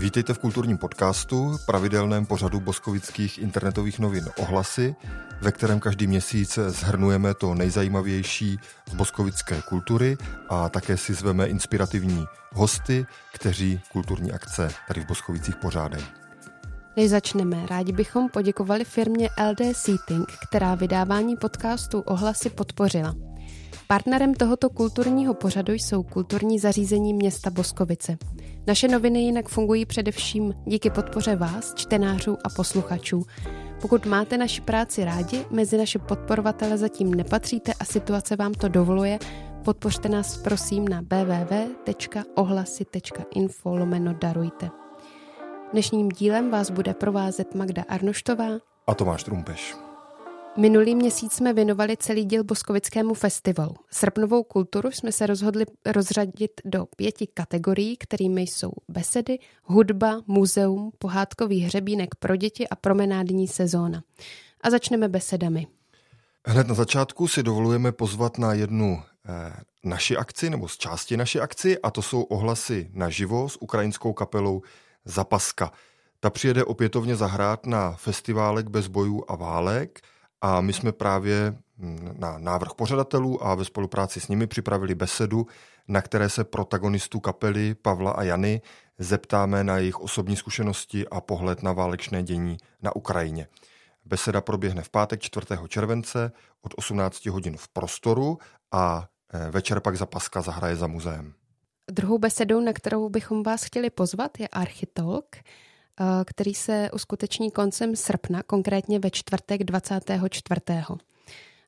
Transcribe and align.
Vítejte 0.00 0.34
v 0.34 0.38
kulturním 0.38 0.78
podcastu, 0.78 1.56
pravidelném 1.66 2.26
pořadu 2.26 2.60
boskovických 2.60 3.38
internetových 3.38 3.98
novin 3.98 4.24
Ohlasy, 4.38 4.94
ve 5.40 5.52
kterém 5.52 5.80
každý 5.80 6.06
měsíc 6.06 6.58
zhrnujeme 6.68 7.34
to 7.34 7.54
nejzajímavější 7.54 8.58
z 8.90 8.94
boskovické 8.94 9.62
kultury 9.68 10.16
a 10.48 10.68
také 10.68 10.96
si 10.96 11.14
zveme 11.14 11.46
inspirativní 11.46 12.24
hosty, 12.52 13.06
kteří 13.34 13.80
kulturní 13.92 14.32
akce 14.32 14.70
tady 14.88 15.00
v 15.00 15.06
Boskovicích 15.06 15.56
pořádají. 15.56 16.04
Než 16.96 17.10
začneme, 17.10 17.66
rádi 17.66 17.92
bychom 17.92 18.28
poděkovali 18.28 18.84
firmě 18.84 19.28
LD 19.50 19.76
Seating, 19.76 20.32
která 20.48 20.74
vydávání 20.74 21.36
podcastu 21.36 22.00
Ohlasy 22.00 22.50
podpořila. 22.50 23.14
Partnerem 23.86 24.34
tohoto 24.34 24.70
kulturního 24.70 25.34
pořadu 25.34 25.72
jsou 25.72 26.02
kulturní 26.02 26.58
zařízení 26.58 27.14
města 27.14 27.50
Boskovice. 27.50 28.18
Naše 28.66 28.88
noviny 28.88 29.20
jinak 29.20 29.48
fungují 29.48 29.86
především 29.86 30.54
díky 30.66 30.90
podpoře 30.90 31.36
vás, 31.36 31.74
čtenářů 31.74 32.36
a 32.44 32.48
posluchačů. 32.56 33.22
Pokud 33.80 34.06
máte 34.06 34.38
naši 34.38 34.60
práci 34.60 35.04
rádi, 35.04 35.44
mezi 35.50 35.78
naše 35.78 35.98
podporovatele 35.98 36.78
zatím 36.78 37.14
nepatříte 37.14 37.72
a 37.80 37.84
situace 37.84 38.36
vám 38.36 38.52
to 38.52 38.68
dovoluje, 38.68 39.18
podpořte 39.64 40.08
nás 40.08 40.36
prosím 40.36 40.88
na 40.88 41.00
www.ohlasy.info 41.00 43.76
lomeno 43.76 44.14
darujte. 44.14 44.70
Dnešním 45.72 46.08
dílem 46.08 46.50
vás 46.50 46.70
bude 46.70 46.94
provázet 46.94 47.54
Magda 47.54 47.82
Arnoštová 47.88 48.48
a 48.86 48.94
Tomáš 48.94 49.24
Trumpeš. 49.24 49.89
Minulý 50.60 50.94
měsíc 50.94 51.32
jsme 51.32 51.52
věnovali 51.52 51.96
celý 51.96 52.24
díl 52.24 52.44
Boskovickému 52.44 53.14
festivalu. 53.14 53.74
Srpnovou 53.90 54.42
kulturu 54.42 54.90
jsme 54.90 55.12
se 55.12 55.26
rozhodli 55.26 55.64
rozřadit 55.86 56.50
do 56.64 56.86
pěti 56.96 57.26
kategorií, 57.26 57.96
kterými 57.96 58.42
jsou 58.42 58.70
besedy, 58.88 59.38
hudba, 59.64 60.20
muzeum, 60.26 60.90
pohádkový 60.98 61.60
hřebínek 61.60 62.14
pro 62.14 62.36
děti 62.36 62.68
a 62.68 62.76
promenádní 62.76 63.48
sezóna. 63.48 64.02
A 64.60 64.70
začneme 64.70 65.08
besedami. 65.08 65.66
Hned 66.46 66.68
na 66.68 66.74
začátku 66.74 67.28
si 67.28 67.42
dovolujeme 67.42 67.92
pozvat 67.92 68.38
na 68.38 68.52
jednu 68.52 69.02
eh, 69.28 69.52
naši 69.84 70.16
akci, 70.16 70.50
nebo 70.50 70.68
z 70.68 70.76
části 70.76 71.16
naší 71.16 71.40
akci, 71.40 71.78
a 71.78 71.90
to 71.90 72.02
jsou 72.02 72.22
ohlasy 72.22 72.90
naživo 72.92 73.48
s 73.48 73.62
ukrajinskou 73.62 74.12
kapelou 74.12 74.62
Zapaska. 75.04 75.72
Ta 76.20 76.30
přijede 76.30 76.64
opětovně 76.64 77.16
zahrát 77.16 77.66
na 77.66 77.92
festiválek 77.92 78.68
bez 78.68 78.86
bojů 78.86 79.24
a 79.28 79.36
válek– 79.36 80.00
a 80.40 80.60
my 80.60 80.72
jsme 80.72 80.92
právě 80.92 81.56
mm, 81.78 82.14
na 82.18 82.38
návrh 82.38 82.74
pořadatelů 82.74 83.46
a 83.46 83.54
ve 83.54 83.64
spolupráci 83.64 84.20
s 84.20 84.28
nimi 84.28 84.46
připravili 84.46 84.94
besedu, 84.94 85.46
na 85.88 86.02
které 86.02 86.28
se 86.28 86.44
protagonistů 86.44 87.20
kapely 87.20 87.74
Pavla 87.74 88.10
a 88.10 88.22
Jany 88.22 88.62
zeptáme 88.98 89.64
na 89.64 89.78
jejich 89.78 90.00
osobní 90.00 90.36
zkušenosti 90.36 91.08
a 91.08 91.20
pohled 91.20 91.62
na 91.62 91.72
válečné 91.72 92.22
dění 92.22 92.56
na 92.82 92.96
Ukrajině. 92.96 93.46
Beseda 94.04 94.40
proběhne 94.40 94.82
v 94.82 94.90
pátek 94.90 95.20
4. 95.20 95.46
července 95.68 96.32
od 96.62 96.74
18 96.76 97.26
hodin 97.26 97.56
v 97.56 97.68
prostoru 97.68 98.38
a 98.72 99.08
e, 99.32 99.50
večer 99.50 99.80
pak 99.80 99.96
za 99.96 100.06
Paska 100.06 100.42
zahraje 100.42 100.76
za 100.76 100.86
muzeem. 100.86 101.34
Druhou 101.90 102.18
besedou, 102.18 102.60
na 102.60 102.72
kterou 102.72 103.08
bychom 103.08 103.42
vás 103.42 103.64
chtěli 103.64 103.90
pozvat, 103.90 104.40
je 104.40 104.48
Architalk, 104.48 105.26
Eh, 105.36 105.42
který 106.24 106.54
se 106.54 106.90
uskuteční 106.94 107.50
koncem 107.50 107.96
srpna, 107.96 108.42
konkrétně 108.42 108.98
ve 108.98 109.10
čtvrtek 109.10 109.64
24. 109.64 110.60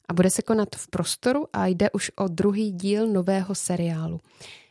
A 0.08 0.12
bude 0.14 0.30
se 0.30 0.42
konat 0.42 0.68
v 0.76 0.88
prostoru 0.88 1.46
a 1.52 1.66
jde 1.66 1.90
už 1.90 2.10
o 2.16 2.28
druhý 2.28 2.72
díl 2.72 3.06
nového 3.06 3.54
seriálu. 3.54 4.20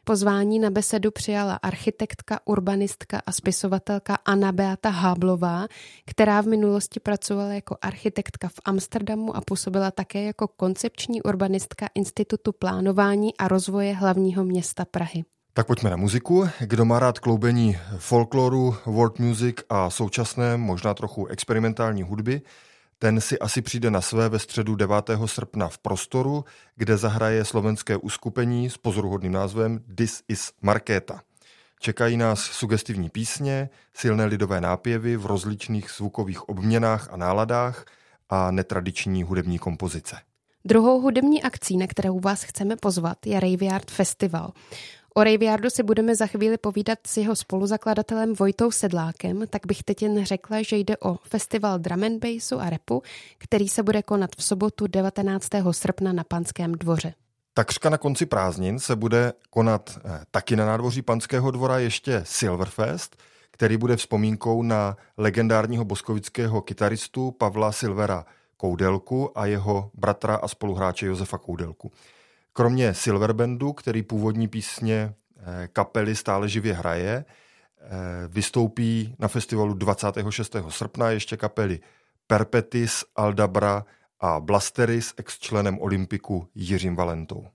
Pozvání 0.03 0.59
na 0.59 0.69
besedu 0.69 1.11
přijala 1.11 1.55
architektka, 1.55 2.39
urbanistka 2.45 3.21
a 3.25 3.31
spisovatelka 3.31 4.17
Anna 4.25 4.51
Beata 4.51 4.89
Háblová, 4.89 5.67
která 6.05 6.41
v 6.41 6.45
minulosti 6.45 6.99
pracovala 6.99 7.53
jako 7.53 7.77
architektka 7.81 8.47
v 8.47 8.59
Amsterdamu 8.65 9.35
a 9.35 9.41
působila 9.41 9.91
také 9.91 10.23
jako 10.23 10.47
koncepční 10.47 11.21
urbanistka 11.21 11.89
Institutu 11.95 12.51
plánování 12.51 13.37
a 13.37 13.47
rozvoje 13.47 13.93
hlavního 13.93 14.43
města 14.43 14.85
Prahy. 14.85 15.23
Tak 15.53 15.67
pojďme 15.67 15.89
na 15.89 15.95
muziku. 15.95 16.49
Kdo 16.59 16.85
má 16.85 16.99
rád 16.99 17.19
kloubení 17.19 17.77
folkloru, 17.97 18.75
world 18.85 19.19
music 19.19 19.55
a 19.69 19.89
současné, 19.89 20.57
možná 20.57 20.93
trochu 20.93 21.27
experimentální 21.27 22.03
hudby, 22.03 22.41
ten 22.99 23.21
si 23.21 23.39
asi 23.39 23.61
přijde 23.61 23.91
na 23.91 24.01
své 24.01 24.29
ve 24.29 24.39
středu 24.39 24.75
9. 24.75 24.95
srpna 25.25 25.67
v 25.67 25.77
prostoru, 25.77 26.45
kde 26.75 26.97
zahraje 26.97 27.45
slovenské 27.45 27.97
uskupení 27.97 28.69
s 28.69 28.77
pozoruhodným 28.77 29.31
názvem 29.31 29.79
This 29.95 30.23
is 30.27 30.51
Markéta. 30.61 31.21
Čekají 31.79 32.17
nás 32.17 32.39
sugestivní 32.39 33.09
písně, 33.09 33.69
silné 33.93 34.25
lidové 34.25 34.61
nápěvy 34.61 35.17
v 35.17 35.25
rozličných 35.25 35.91
zvukových 35.97 36.49
obměnách 36.49 37.09
a 37.11 37.17
náladách 37.17 37.85
a 38.29 38.51
netradiční 38.51 39.23
hudební 39.23 39.59
kompozice. 39.59 40.15
Druhou 40.65 41.01
hudební 41.01 41.43
akcí, 41.43 41.77
na 41.77 41.87
kterou 41.87 42.19
vás 42.19 42.43
chceme 42.43 42.75
pozvat, 42.75 43.25
je 43.25 43.39
Raveyard 43.39 43.91
Festival. 43.91 44.51
O 45.15 45.23
Raviardu 45.23 45.69
si 45.69 45.83
budeme 45.83 46.15
za 46.15 46.27
chvíli 46.27 46.57
povídat 46.57 46.99
s 47.07 47.17
jeho 47.17 47.35
spoluzakladatelem 47.35 48.33
Vojtou 48.33 48.71
Sedlákem, 48.71 49.47
tak 49.49 49.61
bych 49.67 49.83
teď 49.83 50.01
jen 50.01 50.25
řekla, 50.25 50.61
že 50.61 50.75
jde 50.77 50.97
o 50.97 51.15
festival 51.15 51.79
drum 51.79 52.03
and 52.03 52.19
bassu 52.25 52.59
a 52.59 52.69
repu, 52.69 53.03
který 53.37 53.67
se 53.67 53.83
bude 53.83 54.01
konat 54.03 54.29
v 54.37 54.43
sobotu 54.43 54.87
19. 54.87 55.47
srpna 55.71 56.13
na 56.13 56.23
Panském 56.23 56.71
dvoře. 56.71 57.13
Takřka 57.53 57.89
na 57.89 57.97
konci 57.97 58.25
prázdnin 58.25 58.79
se 58.79 58.95
bude 58.95 59.33
konat 59.49 59.99
eh, 60.05 60.19
taky 60.31 60.55
na 60.55 60.65
nádvoří 60.65 61.01
Panského 61.01 61.51
dvora 61.51 61.79
ještě 61.79 62.21
Silverfest, 62.25 63.15
který 63.51 63.77
bude 63.77 63.95
vzpomínkou 63.95 64.63
na 64.63 64.97
legendárního 65.17 65.85
boskovického 65.85 66.61
kytaristu 66.61 67.31
Pavla 67.31 67.71
Silvera 67.71 68.25
Koudelku 68.57 69.37
a 69.39 69.45
jeho 69.45 69.91
bratra 69.93 70.35
a 70.35 70.47
spoluhráče 70.47 71.05
Josefa 71.05 71.37
Koudelku. 71.37 71.91
Kromě 72.53 72.93
Silverbandu, 72.93 73.73
který 73.73 74.03
původní 74.03 74.47
písně 74.47 75.13
eh, 75.37 75.67
kapely 75.73 76.15
stále 76.15 76.49
živě 76.49 76.73
hraje, 76.73 77.25
eh, 77.25 77.87
vystoupí 78.27 79.15
na 79.19 79.27
festivalu 79.27 79.73
26. 79.73 80.55
srpna 80.69 81.09
ještě 81.09 81.37
kapely 81.37 81.79
Perpetis, 82.27 83.03
Aldabra 83.15 83.85
a 84.19 84.39
Blasteris 84.39 85.13
ex-členem 85.17 85.79
Olympiku 85.79 86.47
Jiřím 86.55 86.95
Valentou. 86.95 87.47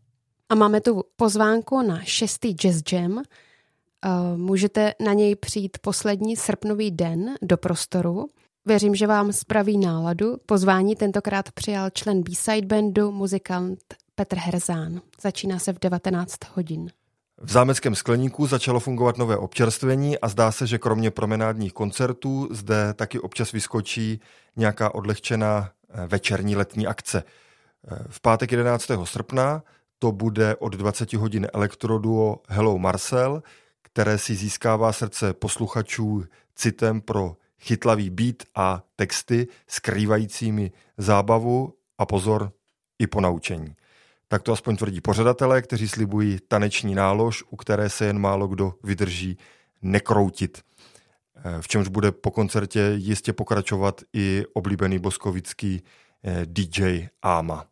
A 0.48 0.54
máme 0.54 0.80
tu 0.80 1.02
pozvánku 1.16 1.82
na 1.82 2.00
šestý 2.04 2.52
Jazz 2.52 2.82
Jam. 2.92 3.18
Eh, 3.18 4.08
můžete 4.36 4.94
na 5.04 5.12
něj 5.12 5.36
přijít 5.36 5.78
poslední 5.78 6.36
srpnový 6.36 6.90
den 6.90 7.34
do 7.42 7.56
prostoru. 7.56 8.26
Věřím, 8.66 8.94
že 8.94 9.06
vám 9.06 9.32
spraví 9.32 9.78
náladu. 9.78 10.36
Pozvání 10.46 10.96
tentokrát 10.96 11.52
přijal 11.52 11.90
člen 11.90 12.22
B-side 12.22 12.66
bandu, 12.66 13.12
muzikant 13.12 13.78
Petr 14.18 14.36
Herzán. 14.38 15.00
Začíná 15.20 15.58
se 15.58 15.72
v 15.72 15.78
19 15.78 16.36
hodin. 16.54 16.90
V 17.38 17.50
zámeckém 17.52 17.94
skleníku 17.94 18.46
začalo 18.46 18.80
fungovat 18.80 19.18
nové 19.18 19.36
občerstvení 19.36 20.18
a 20.18 20.28
zdá 20.28 20.52
se, 20.52 20.66
že 20.66 20.78
kromě 20.78 21.10
promenádních 21.10 21.72
koncertů 21.72 22.48
zde 22.50 22.94
taky 22.94 23.20
občas 23.20 23.52
vyskočí 23.52 24.20
nějaká 24.56 24.94
odlehčená 24.94 25.70
eh, 25.90 26.06
večerní 26.06 26.56
letní 26.56 26.86
akce. 26.86 27.22
Eh, 27.88 28.04
v 28.08 28.20
pátek 28.20 28.52
11. 28.52 28.90
srpna 29.04 29.62
to 29.98 30.12
bude 30.12 30.56
od 30.56 30.72
20 30.72 31.12
hodin 31.12 31.48
elektroduo 31.52 32.36
Hello 32.48 32.78
Marcel, 32.78 33.42
které 33.82 34.18
si 34.18 34.34
získává 34.34 34.92
srdce 34.92 35.32
posluchačů 35.32 36.24
citem 36.54 37.00
pro 37.00 37.36
chytlavý 37.60 38.10
beat 38.10 38.36
a 38.54 38.82
texty 38.96 39.48
skrývajícími 39.66 40.72
zábavu 40.98 41.74
a 41.98 42.06
pozor 42.06 42.52
i 42.98 43.06
ponaučení. 43.06 43.74
Tak 44.28 44.42
to 44.42 44.52
aspoň 44.52 44.76
tvrdí 44.76 45.00
pořadatelé, 45.00 45.62
kteří 45.62 45.88
slibují 45.88 46.38
taneční 46.48 46.94
nálož, 46.94 47.44
u 47.50 47.56
které 47.56 47.88
se 47.88 48.06
jen 48.06 48.18
málo 48.18 48.48
kdo 48.48 48.74
vydrží 48.82 49.38
nekroutit. 49.82 50.62
Eh, 51.36 51.62
v 51.62 51.68
čemž 51.68 51.88
bude 51.88 52.12
po 52.12 52.30
koncertě 52.30 52.92
jistě 52.94 53.32
pokračovat 53.32 54.00
i 54.12 54.44
oblíbený 54.52 54.98
boskovický 54.98 55.82
eh, 56.24 56.42
DJ 56.46 57.08
Áma. 57.22 57.66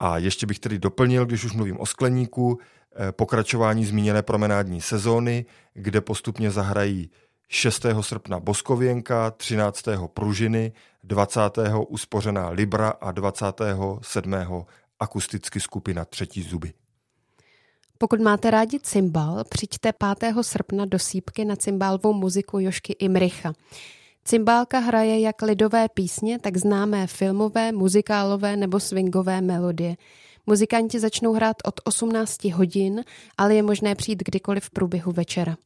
A 0.00 0.18
ještě 0.18 0.46
bych 0.46 0.58
tedy 0.58 0.78
doplnil, 0.78 1.26
když 1.26 1.44
už 1.44 1.52
mluvím 1.52 1.80
o 1.80 1.86
skleníku, 1.86 2.58
eh, 2.96 3.12
pokračování 3.12 3.84
zmíněné 3.84 4.22
promenádní 4.22 4.80
sezóny, 4.80 5.46
kde 5.74 6.00
postupně 6.00 6.50
zahrají 6.50 7.10
6. 7.48 8.02
srpna 8.02 8.40
Boskověnka, 8.40 9.30
13. 9.30 10.08
Pružiny, 10.08 10.72
20. 11.04 11.84
uspořená 11.88 12.48
Libra 12.48 12.88
a 12.88 13.12
27 13.12 14.66
akusticky 15.00 15.60
skupina 15.60 16.04
Třetí 16.04 16.42
zuby. 16.42 16.72
Pokud 17.98 18.20
máte 18.20 18.50
rádi 18.50 18.80
cymbal, 18.80 19.44
přijďte 19.44 19.92
5. 20.20 20.34
srpna 20.42 20.84
do 20.84 20.98
sípky 20.98 21.44
na 21.44 21.56
cymbálovou 21.56 22.12
muziku 22.12 22.58
Jošky 22.60 22.92
Imricha. 22.92 23.52
Cymbálka 24.24 24.78
hraje 24.78 25.20
jak 25.20 25.42
lidové 25.42 25.88
písně, 25.88 26.38
tak 26.38 26.56
známé 26.56 27.06
filmové, 27.06 27.72
muzikálové 27.72 28.56
nebo 28.56 28.80
swingové 28.80 29.40
melodie. 29.40 29.96
Muzikanti 30.46 31.00
začnou 31.00 31.32
hrát 31.32 31.56
od 31.64 31.80
18 31.84 32.44
hodin, 32.44 33.04
ale 33.38 33.54
je 33.54 33.62
možné 33.62 33.94
přijít 33.94 34.22
kdykoliv 34.24 34.64
v 34.64 34.70
průběhu 34.70 35.12
večera. 35.12 35.56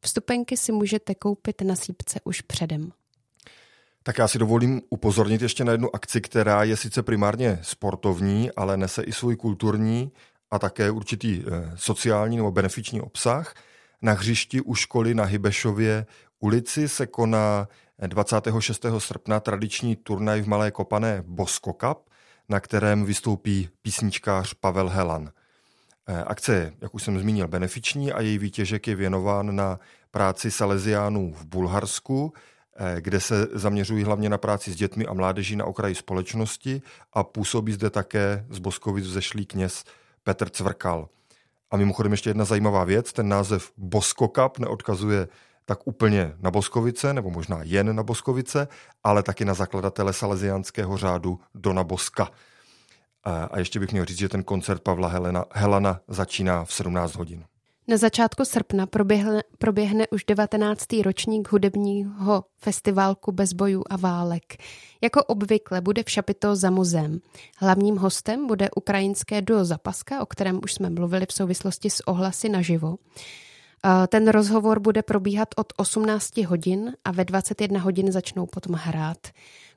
Vstupenky 0.00 0.56
si 0.56 0.72
můžete 0.72 1.14
koupit 1.14 1.62
na 1.62 1.76
sípce 1.76 2.20
už 2.24 2.40
předem. 2.40 2.92
Tak 4.02 4.18
já 4.18 4.28
si 4.28 4.38
dovolím 4.38 4.82
upozornit 4.90 5.42
ještě 5.42 5.64
na 5.64 5.72
jednu 5.72 5.94
akci, 5.94 6.20
která 6.20 6.64
je 6.64 6.76
sice 6.76 7.02
primárně 7.02 7.58
sportovní, 7.62 8.50
ale 8.50 8.76
nese 8.76 9.02
i 9.02 9.12
svůj 9.12 9.36
kulturní 9.36 10.12
a 10.50 10.58
také 10.58 10.90
určitý 10.90 11.44
eh, 11.46 11.70
sociální 11.74 12.36
nebo 12.36 12.50
benefiční 12.50 13.00
obsah. 13.00 13.54
Na 14.02 14.12
hřišti 14.12 14.60
u 14.60 14.74
školy 14.74 15.14
na 15.14 15.24
Hybešově 15.24 16.06
ulici 16.40 16.88
se 16.88 17.06
koná 17.06 17.68
26. 18.06 18.86
srpna 18.98 19.40
tradiční 19.40 19.96
turnaj 19.96 20.42
v 20.42 20.48
Malé 20.48 20.70
Kopané 20.70 21.22
Bosko 21.26 21.72
Cup, 21.72 22.10
na 22.48 22.60
kterém 22.60 23.04
vystoupí 23.04 23.68
písničkář 23.82 24.54
Pavel 24.54 24.88
Helan. 24.88 25.30
Eh, 26.08 26.24
akce 26.24 26.54
je, 26.54 26.72
jak 26.80 26.94
už 26.94 27.02
jsem 27.02 27.18
zmínil, 27.18 27.48
benefiční 27.48 28.12
a 28.12 28.20
její 28.20 28.38
výtěžek 28.38 28.86
je 28.86 28.94
věnován 28.94 29.56
na 29.56 29.78
práci 30.10 30.50
Salesiánů 30.50 31.32
v 31.32 31.44
Bulharsku, 31.44 32.32
eh, 32.36 32.42
kde 33.00 33.20
se 33.20 33.48
zaměřují 33.52 34.04
hlavně 34.04 34.28
na 34.28 34.38
práci 34.38 34.72
s 34.72 34.76
dětmi 34.76 35.06
a 35.06 35.14
mládeží 35.14 35.56
na 35.56 35.64
okraji 35.64 35.94
společnosti 35.94 36.82
a 37.12 37.24
působí 37.24 37.72
zde 37.72 37.90
také 37.90 38.46
z 38.50 38.58
Boskovic 38.58 39.06
vzešlý 39.06 39.46
kněz 39.46 39.84
Petr 40.24 40.48
Cvrkal. 40.48 41.08
A 41.70 41.76
mimochodem 41.76 42.12
ještě 42.12 42.30
jedna 42.30 42.44
zajímavá 42.44 42.84
věc, 42.84 43.12
ten 43.12 43.28
název 43.28 43.72
Bosko 43.76 44.28
Cup 44.28 44.58
neodkazuje 44.58 45.28
tak 45.64 45.78
úplně 45.84 46.34
na 46.40 46.50
Boskovice, 46.50 47.14
nebo 47.14 47.30
možná 47.30 47.58
jen 47.62 47.96
na 47.96 48.02
Boskovice, 48.02 48.68
ale 49.04 49.22
taky 49.22 49.44
na 49.44 49.54
zakladatele 49.54 50.12
salesiánského 50.12 50.96
řádu 50.96 51.40
Dona 51.54 51.84
Boska. 51.84 52.30
A 53.24 53.58
ještě 53.58 53.80
bych 53.80 53.92
měl 53.92 54.04
říct, 54.04 54.18
že 54.18 54.28
ten 54.28 54.42
koncert 54.42 54.82
Pavla 54.82 55.08
Helena, 55.08 55.44
Helana 55.52 56.00
začíná 56.08 56.64
v 56.64 56.72
17 56.72 57.14
hodin. 57.14 57.44
Na 57.88 57.96
začátku 57.96 58.44
srpna 58.44 58.86
proběhne, 58.86 59.42
proběhne 59.58 60.06
už 60.08 60.24
19. 60.24 60.86
ročník 61.04 61.52
hudebního 61.52 62.44
festivalku 62.58 63.32
bez 63.32 63.52
bojů 63.52 63.84
a 63.90 63.96
válek. 63.96 64.56
Jako 65.00 65.24
obvykle 65.24 65.80
bude 65.80 66.02
v 66.02 66.10
Šapito 66.10 66.56
za 66.56 66.70
muzeem. 66.70 67.20
Hlavním 67.58 67.96
hostem 67.96 68.46
bude 68.46 68.70
ukrajinské 68.76 69.42
duo 69.42 69.64
Zapaska, 69.64 70.22
o 70.22 70.26
kterém 70.26 70.60
už 70.64 70.72
jsme 70.74 70.90
mluvili 70.90 71.26
v 71.26 71.32
souvislosti 71.32 71.90
s 71.90 72.08
ohlasy 72.08 72.48
naživo. 72.48 72.96
Ten 74.08 74.28
rozhovor 74.28 74.80
bude 74.80 75.02
probíhat 75.02 75.48
od 75.56 75.72
18 75.76 76.36
hodin 76.36 76.92
a 77.04 77.12
ve 77.12 77.24
21 77.24 77.80
hodin 77.80 78.12
začnou 78.12 78.46
potom 78.46 78.74
hrát. 78.74 79.18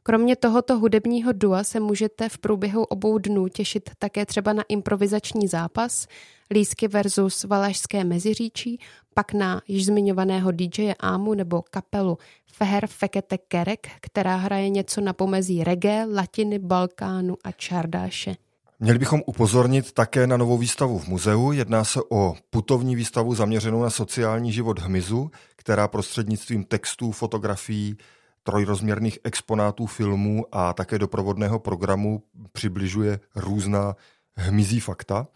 Kromě 0.07 0.35
tohoto 0.35 0.79
hudebního 0.79 1.31
dua 1.31 1.63
se 1.63 1.79
můžete 1.79 2.29
v 2.29 2.37
průběhu 2.37 2.83
obou 2.83 3.17
dnů 3.17 3.47
těšit 3.47 3.89
také 3.99 4.25
třeba 4.25 4.53
na 4.53 4.63
improvizační 4.69 5.47
zápas, 5.47 6.07
Lísky 6.51 6.87
versus 6.87 7.43
Valašské 7.43 8.03
meziříčí, 8.03 8.79
pak 9.13 9.33
na 9.33 9.61
již 9.67 9.85
zmiňovaného 9.85 10.51
DJ 10.51 10.93
Ámu 10.99 11.33
nebo 11.33 11.61
kapelu 11.61 12.17
Feher 12.53 12.87
Fekete 12.87 13.37
Kerek, 13.37 13.87
která 14.01 14.35
hraje 14.35 14.69
něco 14.69 15.01
na 15.01 15.13
pomezí 15.13 15.63
reggae, 15.63 16.05
latiny, 16.05 16.59
Balkánu 16.59 17.37
a 17.43 17.51
čardáše. 17.51 18.35
Měli 18.79 18.99
bychom 18.99 19.21
upozornit 19.25 19.91
také 19.91 20.27
na 20.27 20.37
novou 20.37 20.57
výstavu 20.57 20.99
v 20.99 21.07
muzeu. 21.07 21.51
Jedná 21.51 21.83
se 21.83 21.99
o 22.09 22.35
putovní 22.49 22.95
výstavu 22.95 23.35
zaměřenou 23.35 23.81
na 23.81 23.89
sociální 23.89 24.51
život 24.51 24.79
hmyzu, 24.79 25.31
která 25.55 25.87
prostřednictvím 25.87 26.63
textů, 26.63 27.11
fotografií, 27.11 27.97
trojrozměrných 28.45 29.19
exponátů 29.23 29.85
filmů 29.85 30.45
a 30.51 30.73
také 30.73 30.99
doprovodného 30.99 31.59
programu 31.59 32.23
přibližuje 32.51 33.19
různá 33.35 33.95
hmyzí 34.35 34.79
fakta, 34.79 35.27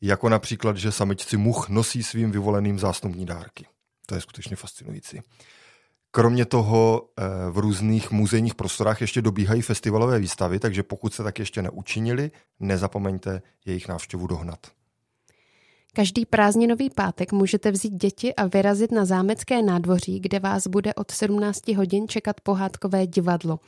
jako 0.00 0.28
například, 0.28 0.76
že 0.76 0.92
samičci 0.92 1.36
much 1.36 1.68
nosí 1.68 2.02
svým 2.02 2.30
vyvoleným 2.30 2.78
zásnubní 2.78 3.26
dárky. 3.26 3.66
To 4.06 4.14
je 4.14 4.20
skutečně 4.20 4.56
fascinující. 4.56 5.20
Kromě 6.10 6.44
toho 6.44 7.08
eh, 7.18 7.22
v 7.50 7.58
různých 7.58 8.10
muzejních 8.10 8.54
prostorách 8.54 9.00
ještě 9.00 9.22
dobíhají 9.22 9.62
festivalové 9.62 10.18
výstavy, 10.18 10.58
takže 10.58 10.82
pokud 10.82 11.14
se 11.14 11.22
tak 11.22 11.38
ještě 11.38 11.62
neučinili, 11.62 12.30
nezapomeňte 12.60 13.42
jejich 13.64 13.88
návštěvu 13.88 14.26
dohnat. 14.26 14.79
Každý 15.92 16.26
prázdninový 16.26 16.90
pátek 16.90 17.32
můžete 17.32 17.70
vzít 17.70 17.94
děti 17.94 18.34
a 18.34 18.46
vyrazit 18.46 18.92
na 18.92 19.04
zámecké 19.04 19.62
nádvoří, 19.62 20.20
kde 20.20 20.38
vás 20.38 20.66
bude 20.66 20.94
od 20.94 21.10
17 21.10 21.68
hodin 21.68 22.08
čekat 22.08 22.40
pohádkové 22.40 23.06
divadlo. 23.06 23.60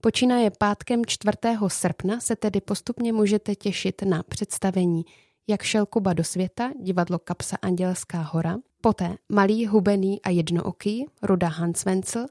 Počínaje 0.00 0.50
pátkem 0.58 1.06
4. 1.06 1.36
srpna 1.68 2.20
se 2.20 2.36
tedy 2.36 2.60
postupně 2.60 3.12
můžete 3.12 3.54
těšit 3.54 4.02
na 4.02 4.22
představení 4.22 5.04
Jak 5.48 5.62
šel 5.62 5.86
Kuba 5.86 6.12
do 6.12 6.24
světa, 6.24 6.70
divadlo 6.80 7.18
Kapsa 7.18 7.56
Andělská 7.62 8.20
hora, 8.20 8.56
poté 8.80 9.16
Malý, 9.28 9.66
hubený 9.66 10.22
a 10.22 10.30
jednooký, 10.30 11.06
Ruda 11.22 11.48
Hans 11.48 11.84
Wenzel, 11.84 12.26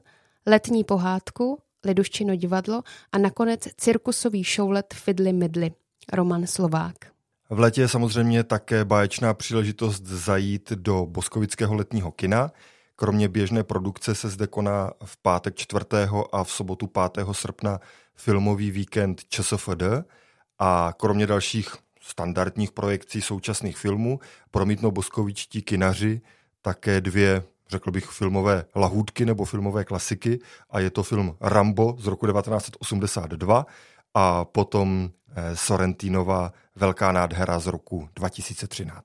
letní 0.46 0.84
pohádku, 0.84 1.58
Liduščino 1.84 2.36
divadlo 2.36 2.82
a 3.12 3.18
nakonec 3.18 3.68
cirkusový 3.76 4.44
šoulet 4.44 4.94
Fidly 4.94 5.32
Midly, 5.32 5.72
Roman 6.12 6.46
Slovák. 6.46 7.17
V 7.50 7.58
létě 7.58 7.80
je 7.80 7.88
samozřejmě 7.88 8.44
také 8.44 8.84
báječná 8.84 9.34
příležitost 9.34 10.02
zajít 10.06 10.72
do 10.72 11.06
Boskovického 11.06 11.74
letního 11.74 12.10
kina. 12.10 12.50
Kromě 12.96 13.28
běžné 13.28 13.64
produkce 13.64 14.14
se 14.14 14.28
zde 14.28 14.46
koná 14.46 14.90
v 15.04 15.16
pátek 15.16 15.54
4. 15.54 15.84
a 16.32 16.44
v 16.44 16.52
sobotu 16.52 16.86
5. 16.86 17.26
srpna 17.32 17.80
filmový 18.14 18.70
víkend 18.70 19.24
ČSFD 19.24 19.82
a 20.58 20.92
kromě 20.96 21.26
dalších 21.26 21.76
standardních 22.00 22.72
projekcí 22.72 23.20
současných 23.20 23.76
filmů 23.78 24.20
promítnou 24.50 24.90
boskovičtí 24.90 25.62
kinaři 25.62 26.20
také 26.62 27.00
dvě 27.00 27.42
řekl 27.70 27.90
bych, 27.90 28.04
filmové 28.04 28.64
lahůdky 28.76 29.26
nebo 29.26 29.44
filmové 29.44 29.84
klasiky 29.84 30.38
a 30.70 30.80
je 30.80 30.90
to 30.90 31.02
film 31.02 31.36
Rambo 31.40 31.96
z 31.98 32.06
roku 32.06 32.26
1982 32.26 33.66
a 34.14 34.44
potom 34.44 35.10
eh, 35.36 35.56
Sorrentinova 35.56 36.52
Velká 36.76 37.12
nádhera 37.12 37.58
z 37.58 37.66
roku 37.66 38.08
2013. 38.14 39.04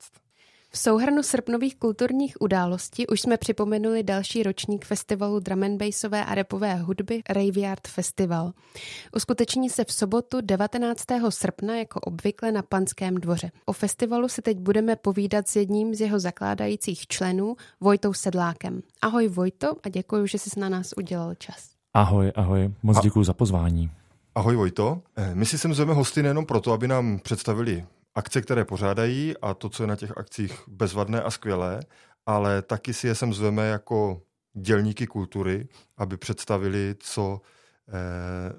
V 0.75 0.77
souhrnu 0.77 1.23
srpnových 1.23 1.75
kulturních 1.75 2.41
událostí 2.41 3.07
už 3.07 3.21
jsme 3.21 3.37
připomenuli 3.37 4.03
další 4.03 4.43
ročník 4.43 4.85
festivalu 4.85 5.39
drum 5.39 5.63
and 5.63 5.77
bassové 5.77 6.25
a 6.25 6.35
repové 6.35 6.75
hudby 6.75 7.21
Raveyard 7.29 7.87
Festival. 7.87 8.51
Uskuteční 9.15 9.69
se 9.69 9.83
v 9.83 9.93
sobotu 9.93 10.41
19. 10.41 11.03
srpna 11.29 11.75
jako 11.75 11.99
obvykle 11.99 12.51
na 12.51 12.61
Panském 12.61 13.15
dvoře. 13.15 13.51
O 13.65 13.73
festivalu 13.73 14.27
si 14.27 14.41
teď 14.41 14.57
budeme 14.57 14.95
povídat 14.95 15.47
s 15.47 15.55
jedním 15.55 15.95
z 15.95 16.01
jeho 16.01 16.19
zakládajících 16.19 17.07
členů, 17.07 17.55
Vojtou 17.81 18.13
Sedlákem. 18.13 18.81
Ahoj 19.01 19.27
Vojto 19.27 19.67
a 19.83 19.89
děkuji, 19.89 20.27
že 20.27 20.39
jsi 20.39 20.59
na 20.59 20.69
nás 20.69 20.93
udělal 20.97 21.35
čas. 21.35 21.69
Ahoj, 21.93 22.31
ahoj, 22.35 22.73
moc 22.83 22.99
děkuji 22.99 23.23
za 23.23 23.33
pozvání. 23.33 23.91
Ahoj 24.35 24.55
Vojto, 24.55 25.01
eh, 25.15 25.35
my 25.35 25.45
si 25.45 25.57
sem 25.57 25.73
zveme 25.73 25.93
hosty 25.93 26.23
nejenom 26.23 26.45
proto, 26.45 26.73
aby 26.73 26.87
nám 26.87 27.19
představili 27.19 27.85
akce, 28.15 28.41
které 28.41 28.65
pořádají 28.65 29.37
a 29.41 29.53
to, 29.53 29.69
co 29.69 29.83
je 29.83 29.87
na 29.87 29.95
těch 29.95 30.17
akcích 30.17 30.61
bezvadné 30.67 31.21
a 31.21 31.31
skvělé, 31.31 31.79
ale 32.25 32.61
taky 32.61 32.93
si 32.93 33.07
je 33.07 33.15
sem 33.15 33.33
zveme 33.33 33.67
jako 33.67 34.21
dělníky 34.53 35.07
kultury, 35.07 35.67
aby 35.97 36.17
představili, 36.17 36.95
co 36.99 37.41
eh, 37.87 37.93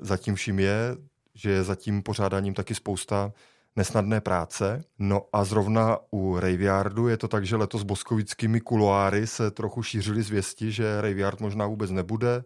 zatím 0.00 0.34
vším 0.34 0.58
je, 0.58 0.96
že 1.34 1.50
je 1.50 1.64
zatím 1.64 2.02
pořádáním 2.02 2.54
taky 2.54 2.74
spousta 2.74 3.32
nesnadné 3.76 4.20
práce. 4.20 4.84
No 4.98 5.22
a 5.32 5.44
zrovna 5.44 5.98
u 6.10 6.38
Raveyardu 6.40 7.08
je 7.08 7.16
to 7.16 7.28
tak, 7.28 7.46
že 7.46 7.56
letos 7.56 7.82
boskovickými 7.82 8.60
kuloáry 8.60 9.26
se 9.26 9.50
trochu 9.50 9.82
šířily 9.82 10.22
zvěsti, 10.22 10.72
že 10.72 11.00
Raveyard 11.00 11.40
možná 11.40 11.66
vůbec 11.66 11.90
nebude, 11.90 12.44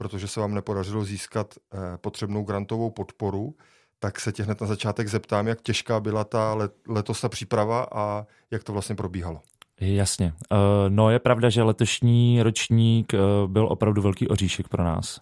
protože 0.00 0.28
se 0.28 0.40
vám 0.40 0.54
nepodařilo 0.54 1.04
získat 1.04 1.54
eh, 1.74 1.78
potřebnou 1.96 2.42
grantovou 2.42 2.90
podporu 2.90 3.54
tak 3.98 4.20
se 4.20 4.32
tě 4.32 4.42
hned 4.42 4.60
na 4.60 4.66
začátek 4.66 5.08
zeptám, 5.08 5.48
jak 5.48 5.60
těžká 5.60 6.00
byla 6.00 6.24
ta 6.24 6.56
letos 6.88 7.20
ta 7.20 7.28
příprava 7.28 7.86
a 7.94 8.26
jak 8.50 8.64
to 8.64 8.72
vlastně 8.72 8.94
probíhalo. 8.94 9.40
Jasně. 9.80 10.32
Eh, 10.52 10.56
no 10.88 11.10
je 11.10 11.18
pravda, 11.18 11.48
že 11.48 11.62
letošní 11.62 12.42
ročník 12.42 13.14
eh, 13.14 13.18
byl 13.46 13.66
opravdu 13.70 14.02
velký 14.02 14.28
oříšek 14.28 14.68
pro 14.68 14.84
nás, 14.84 15.18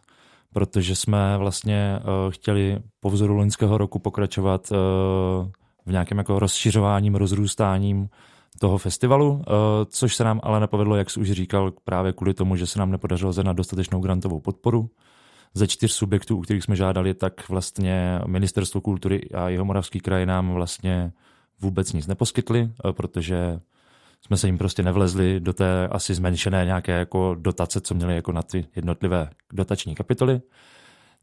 protože 0.52 0.96
jsme 0.96 1.38
vlastně 1.38 2.00
chtěli 2.30 2.78
po 3.00 3.10
vzoru 3.10 3.34
loňského 3.36 3.78
roku 3.78 3.98
pokračovat 3.98 4.70
v 5.86 5.90
nějakém 5.92 6.18
jako 6.18 6.38
rozšiřováním, 6.38 7.14
rozrůstáním 7.14 8.08
toho 8.60 8.78
festivalu, 8.78 9.42
což 9.86 10.16
se 10.16 10.24
nám 10.24 10.40
ale 10.42 10.60
nepovedlo, 10.60 10.96
jak 10.96 11.10
jsi 11.10 11.20
už 11.20 11.30
říkal, 11.30 11.72
právě 11.84 12.12
kvůli 12.12 12.34
tomu, 12.34 12.56
že 12.56 12.66
se 12.66 12.78
nám 12.78 12.90
nepodařilo 12.90 13.32
zjednat 13.32 13.56
dostatečnou 13.56 14.00
grantovou 14.00 14.40
podporu 14.40 14.90
ze 15.54 15.66
čtyř 15.66 15.92
subjektů, 15.92 16.36
u 16.36 16.40
kterých 16.40 16.64
jsme 16.64 16.76
žádali, 16.76 17.14
tak 17.14 17.48
vlastně 17.48 18.20
Ministerstvo 18.26 18.80
kultury 18.80 19.30
a 19.34 19.48
jeho 19.48 19.64
moravský 19.64 20.00
kraj 20.00 20.26
nám 20.26 20.52
vlastně 20.52 21.12
vůbec 21.60 21.92
nic 21.92 22.06
neposkytli, 22.06 22.70
eh, 22.70 22.92
protože 22.92 23.60
jsme 24.20 24.36
se 24.36 24.48
jim 24.48 24.58
prostě 24.58 24.82
nevlezli 24.82 25.40
do 25.40 25.52
té 25.52 25.88
asi 25.88 26.14
zmenšené 26.14 26.64
nějaké 26.64 26.92
jako 26.92 27.36
dotace, 27.38 27.80
co 27.80 27.94
měli 27.94 28.14
jako 28.14 28.32
na 28.32 28.42
ty 28.42 28.66
jednotlivé 28.76 29.30
dotační 29.52 29.94
kapitoly. 29.94 30.40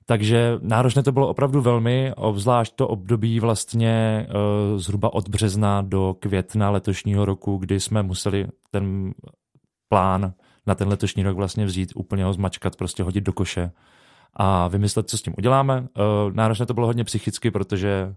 Takže 0.07 0.57
náročné 0.61 1.03
to 1.03 1.11
bylo 1.11 1.27
opravdu 1.27 1.61
velmi, 1.61 2.13
obzvlášť 2.15 2.75
to 2.75 2.87
období 2.87 3.39
vlastně 3.39 4.27
uh, 4.29 4.79
zhruba 4.79 5.13
od 5.13 5.29
března 5.29 5.81
do 5.81 6.15
května 6.19 6.69
letošního 6.69 7.25
roku, 7.25 7.57
kdy 7.57 7.79
jsme 7.79 8.03
museli 8.03 8.47
ten 8.71 9.13
plán 9.89 10.33
na 10.67 10.75
ten 10.75 10.87
letošní 10.87 11.23
rok 11.23 11.37
vlastně 11.37 11.65
vzít, 11.65 11.91
úplně 11.95 12.23
ho 12.25 12.33
zmačkat, 12.33 12.75
prostě 12.75 13.03
hodit 13.03 13.23
do 13.23 13.33
koše 13.33 13.71
a 14.33 14.67
vymyslet, 14.67 15.09
co 15.09 15.17
s 15.17 15.21
tím 15.21 15.33
uděláme. 15.37 15.87
Náročné 16.31 16.65
to 16.65 16.73
bylo 16.73 16.87
hodně 16.87 17.03
psychicky, 17.03 17.51
protože 17.51 18.15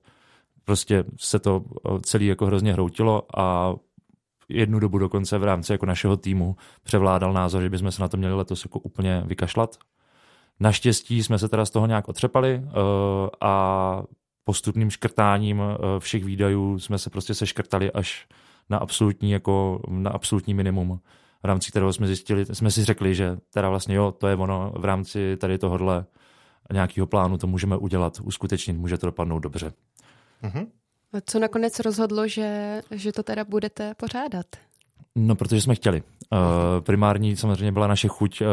prostě 0.64 1.04
se 1.16 1.38
to 1.38 1.64
celý 2.02 2.26
jako 2.26 2.46
hrozně 2.46 2.72
hroutilo 2.72 3.22
a 3.40 3.74
jednu 4.48 4.78
dobu 4.78 4.98
dokonce 4.98 5.38
v 5.38 5.44
rámci 5.44 5.72
jako 5.72 5.86
našeho 5.86 6.16
týmu 6.16 6.56
převládal 6.82 7.32
názor, 7.32 7.62
že 7.62 7.70
bychom 7.70 7.92
se 7.92 8.02
na 8.02 8.08
to 8.08 8.16
měli 8.16 8.34
letos 8.34 8.64
jako 8.64 8.78
úplně 8.78 9.22
vykašlat. 9.26 9.76
Naštěstí 10.60 11.22
jsme 11.22 11.38
se 11.38 11.48
teda 11.48 11.64
z 11.64 11.70
toho 11.70 11.86
nějak 11.86 12.08
otřepali 12.08 12.62
uh, 12.64 12.70
a 13.40 14.02
postupným 14.44 14.90
škrtáním 14.90 15.58
uh, 15.60 15.74
všech 15.98 16.24
výdajů 16.24 16.78
jsme 16.78 16.98
se 16.98 17.10
prostě 17.10 17.34
seškrtali 17.34 17.92
až 17.92 18.26
na 18.70 18.78
absolutní, 18.78 19.30
jako, 19.30 19.82
na 19.88 20.10
absolutní 20.10 20.54
minimum, 20.54 21.00
v 21.42 21.46
rámci 21.46 21.70
kterého 21.70 21.92
jsme 21.92 22.06
zjistili, 22.06 22.46
jsme 22.46 22.70
si 22.70 22.84
řekli, 22.84 23.14
že 23.14 23.38
teda 23.52 23.68
vlastně 23.68 23.94
jo, 23.94 24.12
to 24.12 24.28
je 24.28 24.36
ono, 24.36 24.72
v 24.76 24.84
rámci 24.84 25.36
tady 25.36 25.58
tohohle 25.58 26.06
nějakého 26.72 27.06
plánu 27.06 27.38
to 27.38 27.46
můžeme 27.46 27.76
udělat, 27.76 28.20
uskutečnit, 28.22 28.72
může 28.72 28.98
to 28.98 29.06
dopadnout 29.06 29.38
dobře. 29.38 29.72
Mm-hmm. 30.42 30.66
Co 31.24 31.38
nakonec 31.38 31.80
rozhodlo, 31.80 32.28
že, 32.28 32.80
že 32.90 33.12
to 33.12 33.22
teda 33.22 33.44
budete 33.44 33.94
pořádat? 33.94 34.46
No, 35.18 35.34
protože 35.34 35.60
jsme 35.60 35.74
chtěli. 35.74 36.02
Uh, 36.02 36.38
primární 36.80 37.36
samozřejmě 37.36 37.72
byla 37.72 37.86
naše 37.86 38.08
chuť 38.08 38.40
uh, 38.40 38.46